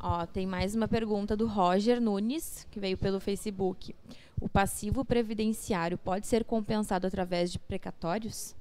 Ó, 0.00 0.26
tem 0.26 0.46
mais 0.46 0.74
uma 0.74 0.88
pergunta 0.88 1.36
do 1.36 1.46
Roger 1.46 2.00
Nunes, 2.00 2.66
que 2.70 2.80
veio 2.80 2.98
pelo 2.98 3.20
Facebook. 3.20 3.94
O 4.40 4.48
passivo 4.48 5.04
previdenciário 5.04 5.96
pode 5.96 6.26
ser 6.26 6.44
compensado 6.44 7.06
através 7.06 7.52
de 7.52 7.60
precatórios? 7.60 8.56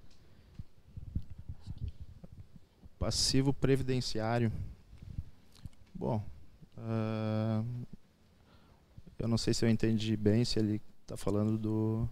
Passivo 3.00 3.52
previdenciário. 3.52 4.52
Bom, 5.96 6.22
ah, 6.78 7.64
eu 9.22 9.28
não 9.28 9.38
sei 9.38 9.54
se 9.54 9.64
eu 9.64 9.70
entendi 9.70 10.18
bem 10.18 10.44
se 10.44 10.60
ele 10.60 10.82
está 11.04 11.16
falando 11.16 11.58
do. 11.58 12.10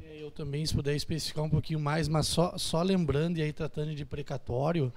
É, 0.00 0.22
Eu 0.22 0.30
também, 0.30 0.64
se 0.64 0.74
puder 0.74 0.94
especificar 0.94 1.44
um 1.44 1.50
pouquinho 1.50 1.80
mais, 1.80 2.08
mas 2.08 2.26
só, 2.26 2.56
só 2.56 2.82
lembrando 2.82 3.38
e 3.38 3.42
aí 3.42 3.52
tratando 3.52 3.94
de 3.94 4.04
precatório, 4.04 4.92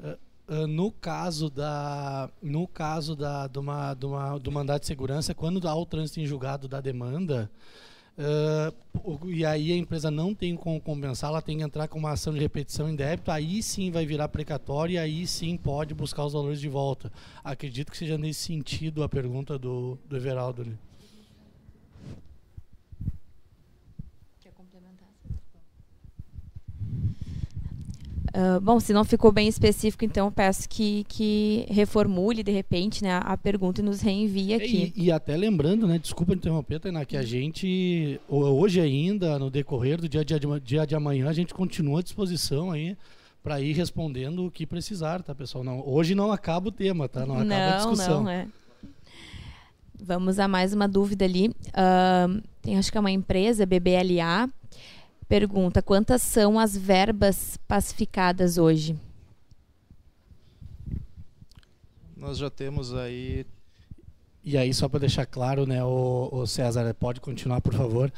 ah, 0.00 0.66
no 0.66 0.90
caso 0.90 1.50
da 1.50 2.30
no 2.40 2.66
caso 2.66 3.14
da 3.14 3.46
de 3.46 3.58
uma, 3.58 3.92
de 3.92 4.06
uma, 4.06 4.38
do 4.38 4.50
mandato 4.50 4.80
de 4.80 4.86
segurança, 4.86 5.34
quando 5.34 5.66
há 5.68 5.74
o 5.74 5.84
trânsito 5.84 6.20
em 6.20 6.26
julgado 6.26 6.66
da 6.66 6.80
demanda, 6.80 7.50
o- 9.04 9.30
e 9.30 9.44
aí 9.44 9.72
a 9.72 9.76
empresa 9.76 10.10
não 10.10 10.34
tem 10.34 10.56
como 10.56 10.80
compensar, 10.80 11.30
ela 11.30 11.40
tem 11.40 11.58
que 11.58 11.62
entrar 11.62 11.86
com 11.88 11.98
uma 11.98 12.10
ação 12.12 12.32
de 12.32 12.40
repetição 12.40 12.88
em 12.88 12.96
débito, 12.96 13.30
aí 13.30 13.62
sim 13.62 13.90
vai 13.90 14.04
virar 14.04 14.28
precatório 14.28 14.94
e 14.94 14.98
aí 14.98 15.26
sim 15.26 15.56
pode 15.56 15.94
buscar 15.94 16.24
os 16.24 16.32
valores 16.32 16.60
de 16.60 16.68
volta. 16.68 17.12
Acredito 17.44 17.90
que 17.92 17.96
seja 17.98 18.18
nesse 18.18 18.40
sentido 18.40 19.02
a 19.02 19.08
pergunta 19.08 19.58
do, 19.58 19.96
do 20.08 20.16
Everaldo. 20.16 20.66
Quer 24.40 24.52
complementar? 24.52 25.08
Ah, 28.32 28.60
bom, 28.60 28.78
se 28.80 28.92
não 28.92 29.04
ficou 29.04 29.32
bem 29.32 29.48
específico, 29.48 30.04
então 30.04 30.26
eu 30.26 30.32
peço 30.32 30.68
que, 30.68 31.04
que 31.08 31.66
reformule 31.68 32.42
de 32.42 32.52
repente 32.52 33.02
né, 33.02 33.20
a 33.24 33.36
pergunta 33.36 33.80
e 33.80 33.84
nos 33.84 34.00
reenvie 34.00 34.54
aqui. 34.54 34.92
E, 34.96 35.04
e 35.06 35.12
até 35.12 35.36
lembrando, 35.36 35.86
né, 35.86 35.98
desculpa 35.98 36.34
interromper, 36.34 36.80
Tainá, 36.80 37.04
que 37.04 37.16
a 37.16 37.22
gente, 37.22 38.20
ho- 38.28 38.44
hoje 38.44 38.80
ainda, 38.80 39.38
no 39.38 39.50
decorrer 39.50 40.00
do 40.00 40.08
dia 40.08 40.24
de, 40.24 40.34
dia 40.62 40.86
de 40.86 40.94
amanhã, 40.94 41.28
a 41.28 41.32
gente 41.32 41.54
continua 41.54 42.00
à 42.00 42.02
disposição 42.02 42.70
aí 42.70 42.96
para 43.42 43.60
ir 43.60 43.72
respondendo 43.72 44.46
o 44.46 44.50
que 44.50 44.66
precisar, 44.66 45.22
tá, 45.22 45.34
pessoal? 45.34 45.62
Não, 45.64 45.82
hoje 45.88 46.14
não 46.14 46.30
acaba 46.32 46.68
o 46.68 46.72
tema, 46.72 47.08
tá? 47.08 47.24
Não 47.24 47.36
acaba 47.38 47.54
a 47.54 47.70
não, 47.70 47.76
discussão. 47.76 48.22
não, 48.24 48.30
é. 48.30 48.46
Vamos 50.00 50.38
a 50.38 50.46
mais 50.46 50.72
uma 50.72 50.86
dúvida 50.86 51.24
ali. 51.24 51.50
Ahn, 51.74 52.40
tem 52.62 52.78
acho 52.78 52.90
que 52.90 52.96
é 52.98 53.00
uma 53.00 53.10
empresa, 53.10 53.66
BBLA, 53.66 54.48
pergunta 55.28 55.82
quantas 55.82 56.22
são 56.22 56.58
as 56.58 56.76
verbas 56.76 57.58
pacificadas 57.68 58.58
hoje? 58.58 58.96
Nós 62.16 62.38
já 62.38 62.50
temos 62.50 62.94
aí 62.94 63.46
E 64.44 64.56
aí, 64.56 64.72
só 64.72 64.88
para 64.88 65.00
deixar 65.00 65.26
claro, 65.26 65.66
né, 65.66 65.84
o, 65.84 66.28
o 66.32 66.46
César, 66.46 66.94
pode 66.94 67.20
continuar, 67.20 67.60
por 67.60 67.74
favor. 67.74 68.12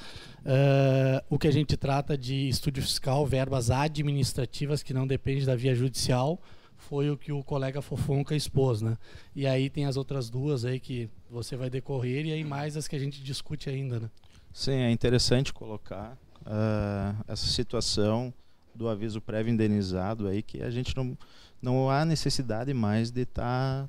Ah, 0.44 1.22
o 1.28 1.38
que 1.38 1.48
a 1.48 1.50
gente 1.50 1.76
trata 1.76 2.16
de 2.16 2.48
estúdio 2.48 2.82
fiscal, 2.82 3.26
verbas 3.26 3.70
administrativas 3.70 4.82
que 4.82 4.94
não 4.94 5.06
dependem 5.06 5.44
da 5.44 5.56
via 5.56 5.74
judicial, 5.74 6.40
foi 6.76 7.10
o 7.10 7.16
que 7.16 7.32
o 7.32 7.42
colega 7.42 7.82
Fofonca 7.82 8.34
expôs, 8.34 8.80
né? 8.80 8.96
E 9.34 9.46
aí 9.46 9.68
tem 9.68 9.86
as 9.86 9.96
outras 9.96 10.30
duas 10.30 10.64
aí 10.64 10.80
que 10.80 11.10
você 11.30 11.56
vai 11.56 11.68
decorrer 11.68 12.26
e 12.26 12.32
aí 12.32 12.44
mais 12.44 12.76
as 12.76 12.88
que 12.88 12.96
a 12.96 12.98
gente 12.98 13.22
discute 13.22 13.68
ainda, 13.68 14.00
né? 14.00 14.10
Sim, 14.52 14.72
é 14.72 14.90
interessante 14.90 15.52
colocar 15.52 16.16
ah, 16.52 17.14
essa 17.28 17.46
situação 17.46 18.34
do 18.74 18.88
aviso 18.88 19.20
prévio 19.20 19.52
indenizado 19.52 20.26
aí, 20.26 20.42
que 20.42 20.60
a 20.62 20.70
gente 20.70 20.96
não, 20.96 21.16
não 21.62 21.88
há 21.88 22.04
necessidade 22.04 22.74
mais 22.74 23.12
de 23.12 23.22
estar 23.22 23.88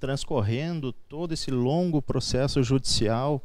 transcorrendo 0.00 0.92
todo 0.92 1.34
esse 1.34 1.50
longo 1.50 2.00
processo 2.00 2.62
judicial. 2.62 3.42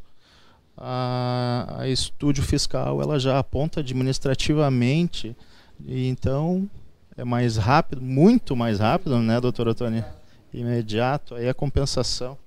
A, 0.77 1.79
a 1.79 1.87
estúdio 1.87 2.43
fiscal 2.43 3.01
ela 3.01 3.19
já 3.19 3.39
aponta 3.39 3.79
administrativamente, 3.79 5.35
e 5.83 6.07
então 6.07 6.69
é 7.17 7.23
mais 7.23 7.57
rápido, 7.57 8.01
muito 8.01 8.55
mais 8.55 8.79
rápido, 8.79 9.17
né, 9.19 9.41
doutora 9.41 9.73
Tony? 9.73 10.05
Imediato, 10.53 11.33
aí 11.33 11.49
a 11.49 11.53
compensação. 11.53 12.37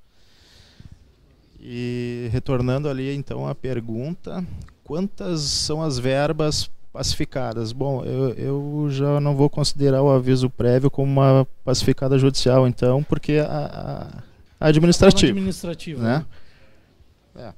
E 1.59 2.29
retornando 2.33 2.89
ali 2.89 3.13
então 3.15 3.47
à 3.47 3.55
pergunta, 3.55 4.47
quantas 4.91 5.43
são 5.43 5.81
as 5.81 6.01
verbas 6.01 6.69
pacificadas? 6.93 7.71
Bom, 7.71 8.05
eu, 8.05 8.31
eu 8.31 8.89
já 8.91 9.21
não 9.21 9.37
vou 9.37 9.49
considerar 9.49 10.03
o 10.03 10.11
aviso 10.11 10.51
prévio 10.51 10.91
como 10.91 11.13
uma 11.13 11.47
pacificada 11.65 12.19
judicial, 12.19 12.67
então, 12.67 13.01
porque 13.05 13.35
a, 13.35 14.11
a 14.59 14.67
administrativa, 14.67 15.31
Administrativo. 15.31 16.03
né? 16.03 16.27
É. 17.37 17.53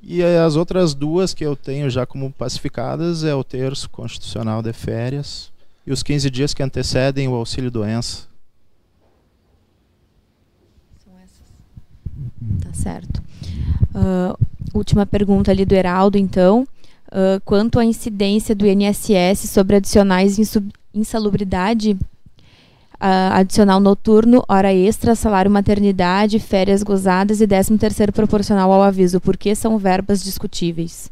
E 0.00 0.22
as 0.22 0.54
outras 0.54 0.94
duas 0.94 1.34
que 1.34 1.44
eu 1.44 1.56
tenho 1.56 1.90
já 1.90 2.06
como 2.06 2.30
pacificadas 2.30 3.24
é 3.24 3.34
o 3.34 3.42
terço 3.42 3.90
constitucional 3.90 4.62
de 4.62 4.72
férias 4.72 5.50
e 5.84 5.90
os 5.90 6.04
15 6.04 6.30
dias 6.30 6.54
que 6.54 6.62
antecedem 6.62 7.26
o 7.26 7.34
auxílio 7.34 7.68
doença. 7.68 8.28
São 11.04 11.12
essas. 11.18 12.62
Tá 12.62 12.72
certo. 12.72 13.20
Ah, 13.92 14.36
última 14.78 15.04
pergunta 15.04 15.50
ali 15.50 15.64
do 15.64 15.74
Heraldo, 15.74 16.16
então. 16.16 16.66
Ah, 17.10 17.40
quanto 17.44 17.78
à 17.78 17.84
incidência 17.84 18.54
do 18.54 18.66
INSS 18.66 19.48
sobre 19.48 19.76
adicionais 19.76 20.38
em 20.38 20.44
insalubridade, 20.94 21.96
ah, 23.00 23.38
adicional 23.38 23.80
noturno, 23.80 24.44
hora 24.48 24.72
extra, 24.72 25.14
salário 25.14 25.50
maternidade, 25.50 26.38
férias 26.38 26.82
gozadas 26.82 27.40
e 27.40 27.46
13 27.46 27.78
terceiro 27.78 28.12
proporcional 28.12 28.72
ao 28.72 28.82
aviso, 28.82 29.20
porque 29.20 29.54
são 29.54 29.78
verbas 29.78 30.22
discutíveis. 30.22 31.10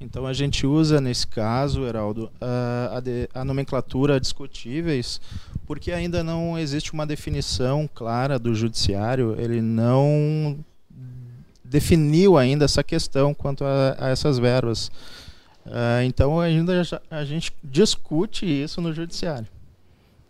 Então 0.00 0.26
a 0.26 0.32
gente 0.32 0.66
usa 0.66 0.98
nesse 1.00 1.26
caso, 1.26 1.84
Heraldo, 1.84 2.30
a, 2.40 3.02
a 3.34 3.44
nomenclatura 3.44 4.18
discutíveis, 4.18 5.20
porque 5.66 5.92
ainda 5.92 6.24
não 6.24 6.58
existe 6.58 6.92
uma 6.94 7.06
definição 7.06 7.88
clara 7.94 8.38
do 8.38 8.54
judiciário, 8.54 9.36
ele 9.38 9.60
não 9.60 10.58
definiu 11.62 12.38
ainda 12.38 12.64
essa 12.64 12.82
questão 12.82 13.34
quanto 13.34 13.62
a, 13.62 13.96
a 13.98 14.08
essas 14.08 14.38
verbas. 14.38 14.90
Ah, 15.66 16.02
então 16.04 16.40
ainda 16.40 16.82
a 17.10 17.24
gente 17.24 17.52
discute 17.62 18.46
isso 18.46 18.80
no 18.80 18.92
judiciário. 18.92 19.46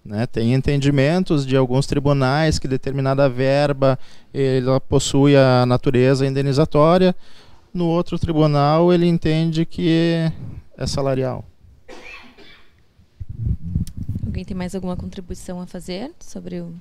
né? 0.04 0.26
Tem 0.26 0.52
entendimentos 0.52 1.46
de 1.46 1.56
alguns 1.56 1.86
tribunais 1.86 2.58
que 2.58 2.68
determinada 2.68 3.28
verba 3.28 3.98
ela 4.34 4.80
possui 4.80 5.36
a 5.36 5.64
natureza 5.64 6.26
indenizatória, 6.26 7.14
no 7.72 7.86
outro 7.86 8.18
tribunal 8.18 8.92
ele 8.92 9.06
entende 9.06 9.64
que 9.64 10.30
é 10.76 10.86
salarial. 10.86 11.44
Alguém 14.24 14.44
tem 14.44 14.56
mais 14.56 14.74
alguma 14.74 14.96
contribuição 14.96 15.60
a 15.60 15.66
fazer 15.66 16.12
sobre 16.20 16.60
o- 16.60 16.74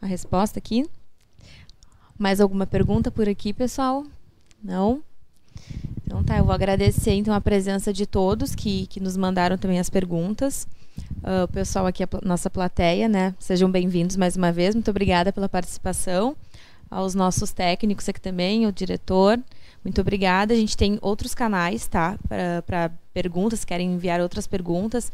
a 0.00 0.06
resposta 0.06 0.58
aqui? 0.58 0.84
Mais 2.18 2.40
alguma 2.40 2.66
pergunta 2.66 3.10
por 3.10 3.28
aqui, 3.28 3.52
pessoal? 3.52 4.04
Não? 4.62 5.02
Então 6.06 6.22
tá, 6.22 6.38
eu 6.38 6.44
vou 6.44 6.52
agradecer 6.54 7.12
então 7.14 7.34
a 7.34 7.40
presença 7.40 7.92
de 7.92 8.06
todos 8.06 8.54
que, 8.54 8.86
que 8.86 9.00
nos 9.00 9.16
mandaram 9.16 9.56
também 9.56 9.78
as 9.78 9.88
perguntas. 9.90 10.66
Uh, 11.22 11.44
o 11.44 11.48
pessoal 11.48 11.86
aqui, 11.86 12.02
a 12.04 12.08
nossa 12.22 12.50
plateia, 12.50 13.08
né? 13.08 13.34
Sejam 13.38 13.70
bem-vindos 13.70 14.16
mais 14.16 14.36
uma 14.36 14.52
vez. 14.52 14.74
Muito 14.74 14.90
obrigada 14.90 15.32
pela 15.32 15.48
participação. 15.48 16.36
Aos 16.90 17.14
nossos 17.14 17.50
técnicos 17.52 18.06
aqui 18.08 18.20
também, 18.20 18.66
o 18.66 18.72
diretor. 18.72 19.40
Muito 19.84 20.00
obrigada. 20.00 20.54
A 20.54 20.56
gente 20.56 20.76
tem 20.76 20.98
outros 21.02 21.34
canais, 21.34 21.86
tá? 21.86 22.18
Para 22.66 22.90
perguntas, 23.12 23.64
querem 23.64 23.92
enviar 23.92 24.20
outras 24.20 24.46
perguntas. 24.46 25.12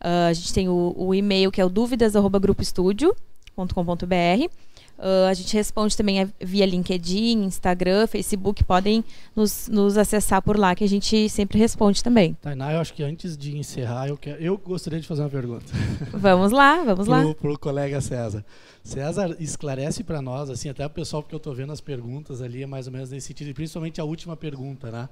Uh, 0.00 0.30
a 0.30 0.32
gente 0.32 0.54
tem 0.54 0.68
o, 0.68 0.94
o 0.96 1.12
e-mail 1.14 1.50
que 1.50 1.60
é 1.60 1.64
o 1.64 1.68
dúvidas.grupoestudio.com.br 1.68 4.67
Uh, 4.98 5.28
a 5.30 5.34
gente 5.34 5.54
responde 5.54 5.96
também 5.96 6.28
via 6.40 6.66
LinkedIn, 6.66 7.44
Instagram, 7.44 8.08
Facebook. 8.08 8.64
Podem 8.64 9.04
nos, 9.34 9.68
nos 9.68 9.96
acessar 9.96 10.42
por 10.42 10.58
lá, 10.58 10.74
que 10.74 10.82
a 10.82 10.88
gente 10.88 11.28
sempre 11.28 11.56
responde 11.56 12.02
também. 12.02 12.34
Tainá, 12.34 12.72
eu 12.72 12.80
acho 12.80 12.92
que 12.92 13.04
antes 13.04 13.38
de 13.38 13.56
encerrar, 13.56 14.08
eu, 14.08 14.16
quero, 14.16 14.42
eu 14.42 14.58
gostaria 14.58 15.00
de 15.00 15.06
fazer 15.06 15.22
uma 15.22 15.30
pergunta. 15.30 15.66
Vamos 16.12 16.50
lá, 16.50 16.82
vamos 16.82 17.06
pro, 17.06 17.10
lá. 17.10 17.34
Para 17.34 17.52
o 17.52 17.58
colega 17.58 18.00
César. 18.00 18.44
César, 18.82 19.36
esclarece 19.38 20.02
para 20.02 20.20
nós, 20.20 20.50
assim, 20.50 20.68
até 20.68 20.84
o 20.84 20.90
pessoal, 20.90 21.22
porque 21.22 21.34
eu 21.34 21.38
estou 21.38 21.54
vendo 21.54 21.72
as 21.72 21.80
perguntas 21.80 22.42
ali, 22.42 22.64
é 22.64 22.66
mais 22.66 22.86
ou 22.86 22.92
menos 22.92 23.10
nesse 23.10 23.28
sentido, 23.28 23.50
e 23.50 23.54
principalmente 23.54 24.00
a 24.00 24.04
última 24.04 24.36
pergunta, 24.36 24.90
né? 24.90 25.08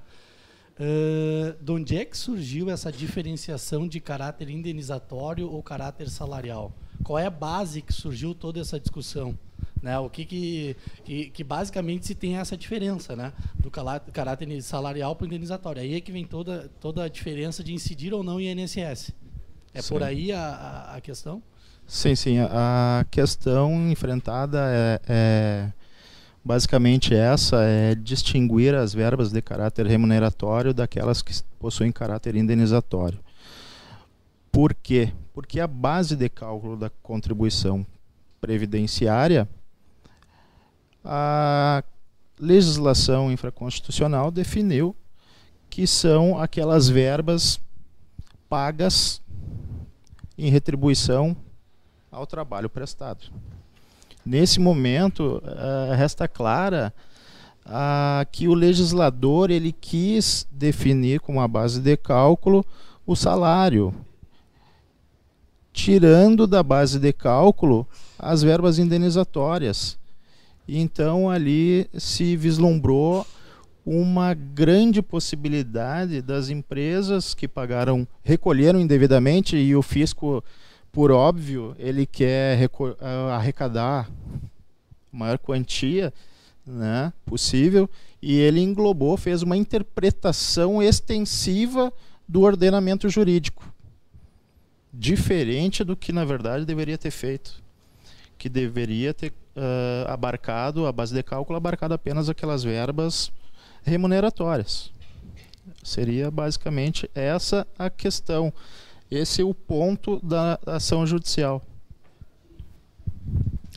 Uh, 0.78 1.62
de 1.62 1.72
onde 1.72 1.96
é 1.96 2.04
que 2.04 2.16
surgiu 2.16 2.68
essa 2.68 2.90
diferenciação 2.92 3.86
de 3.86 3.98
caráter 4.00 4.50
indenizatório 4.50 5.48
ou 5.50 5.62
caráter 5.62 6.10
salarial? 6.10 6.72
Qual 7.04 7.18
é 7.18 7.26
a 7.26 7.30
base 7.30 7.80
que 7.80 7.92
surgiu 7.92 8.34
toda 8.34 8.60
essa 8.60 8.80
discussão? 8.80 9.38
Né? 9.86 9.96
O 10.00 10.10
que, 10.10 10.24
que, 10.24 10.76
que, 11.04 11.30
que, 11.30 11.44
basicamente 11.44 12.08
se 12.08 12.14
tem 12.16 12.36
essa 12.38 12.56
diferença 12.56 13.14
né? 13.14 13.32
do 13.54 13.70
caráter 13.70 14.60
salarial 14.60 15.14
para 15.14 15.22
o 15.22 15.26
indenizatório. 15.28 15.80
Aí 15.80 15.94
é 15.94 16.00
que 16.00 16.10
vem 16.10 16.24
toda, 16.24 16.68
toda 16.80 17.04
a 17.04 17.08
diferença 17.08 17.62
de 17.62 17.72
incidir 17.72 18.12
ou 18.12 18.24
não 18.24 18.40
em 18.40 18.50
INSS. 18.50 19.12
É 19.72 19.80
sim. 19.80 19.88
por 19.94 20.02
aí 20.02 20.32
a, 20.32 20.94
a, 20.96 21.00
questão? 21.00 21.40
Sim, 21.86 22.16
sim. 22.16 22.38
A, 22.40 22.98
a 22.98 23.04
questão 23.04 23.88
enfrentada 23.88 24.58
é, 24.68 25.00
é, 25.08 25.72
basicamente 26.44 27.14
essa, 27.14 27.62
é 27.62 27.94
distinguir 27.94 28.74
as 28.74 28.92
verbas 28.92 29.30
de 29.30 29.40
caráter 29.40 29.86
remuneratório 29.86 30.74
daquelas 30.74 31.22
que 31.22 31.32
possuem 31.60 31.92
caráter 31.92 32.34
indenizatório. 32.34 33.20
Por 34.50 34.74
quê? 34.74 35.12
Porque 35.32 35.60
a 35.60 35.68
base 35.68 36.16
de 36.16 36.28
cálculo 36.28 36.76
da 36.76 36.90
contribuição 36.90 37.86
previdenciária, 38.40 39.48
a 41.06 41.84
legislação 42.38 43.30
infraconstitucional 43.30 44.30
definiu 44.30 44.94
que 45.70 45.86
são 45.86 46.38
aquelas 46.38 46.88
verbas 46.88 47.60
pagas 48.48 49.22
em 50.36 50.50
retribuição 50.50 51.36
ao 52.10 52.26
trabalho 52.26 52.68
prestado. 52.68 53.26
Nesse 54.24 54.58
momento, 54.58 55.40
uh, 55.44 55.94
resta 55.94 56.26
clara 56.26 56.92
uh, 57.64 58.26
que 58.32 58.48
o 58.48 58.54
legislador 58.54 59.50
ele 59.50 59.72
quis 59.72 60.46
definir 60.50 61.20
como 61.20 61.40
a 61.40 61.46
base 61.46 61.80
de 61.80 61.96
cálculo 61.96 62.64
o 63.06 63.14
salário, 63.14 63.94
tirando 65.72 66.46
da 66.46 66.62
base 66.62 66.98
de 66.98 67.12
cálculo 67.12 67.86
as 68.18 68.42
verbas 68.42 68.78
indenizatórias. 68.78 69.98
Então 70.68 71.30
ali 71.30 71.88
se 71.94 72.36
vislumbrou 72.36 73.26
uma 73.84 74.34
grande 74.34 75.00
possibilidade 75.00 76.20
das 76.20 76.48
empresas 76.48 77.34
que 77.34 77.46
pagaram, 77.46 78.06
recolheram 78.24 78.80
indevidamente 78.80 79.56
e 79.56 79.76
o 79.76 79.82
fisco, 79.82 80.42
por 80.90 81.12
óbvio, 81.12 81.76
ele 81.78 82.04
quer 82.04 82.68
arrecadar 83.32 84.10
maior 85.12 85.38
quantia 85.38 86.12
né, 86.66 87.12
possível 87.24 87.88
e 88.20 88.36
ele 88.38 88.60
englobou, 88.60 89.16
fez 89.16 89.42
uma 89.42 89.56
interpretação 89.56 90.82
extensiva 90.82 91.92
do 92.26 92.42
ordenamento 92.42 93.08
jurídico. 93.08 93.72
Diferente 94.92 95.84
do 95.84 95.96
que 95.96 96.12
na 96.12 96.24
verdade 96.24 96.64
deveria 96.64 96.98
ter 96.98 97.12
feito, 97.12 97.62
que 98.36 98.48
deveria 98.48 99.14
ter 99.14 99.32
uh, 99.56 100.10
abarcado 100.10 100.86
a 100.86 100.92
base 100.92 101.14
de 101.14 101.22
cálculo 101.22 101.56
abarcado 101.56 101.94
apenas 101.94 102.28
aquelas 102.28 102.62
verbas 102.62 103.32
remuneratórias. 103.82 104.92
Seria 105.82 106.30
basicamente 106.30 107.10
essa 107.14 107.66
a 107.78 107.88
questão. 107.88 108.52
Esse 109.10 109.42
é 109.42 109.44
o 109.44 109.54
ponto 109.54 110.20
da 110.24 110.58
ação 110.66 111.06
judicial. 111.06 111.62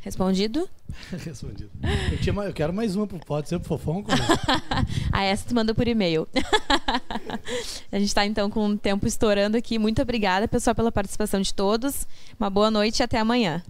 Respondido? 0.02 0.68
Respondido. 1.24 1.70
Eu, 2.12 2.18
tinha, 2.20 2.34
eu, 2.44 2.54
quero 2.54 2.74
mais 2.74 2.96
uma, 2.96 3.06
pode 3.06 3.50
ser 3.50 3.60
pro 3.60 3.78
Fofão? 3.78 4.04
ah, 5.12 5.24
essa 5.24 5.48
tu 5.48 5.54
manda 5.54 5.74
por 5.76 5.88
e-mail. 5.88 6.28
a 7.92 8.00
gente 8.00 8.08
está 8.08 8.26
então 8.26 8.50
com 8.50 8.68
o 8.68 8.78
tempo 8.78 9.06
estourando 9.06 9.58
aqui. 9.58 9.78
Muito 9.78 10.02
obrigada, 10.02 10.48
pessoal, 10.48 10.76
pela 10.76 10.92
participação 10.92 11.42
de 11.42 11.54
todos. 11.54 12.08
Uma 12.40 12.50
boa 12.50 12.72
noite 12.72 13.00
e 13.00 13.04
até 13.04 13.20
amanhã. 13.20 13.62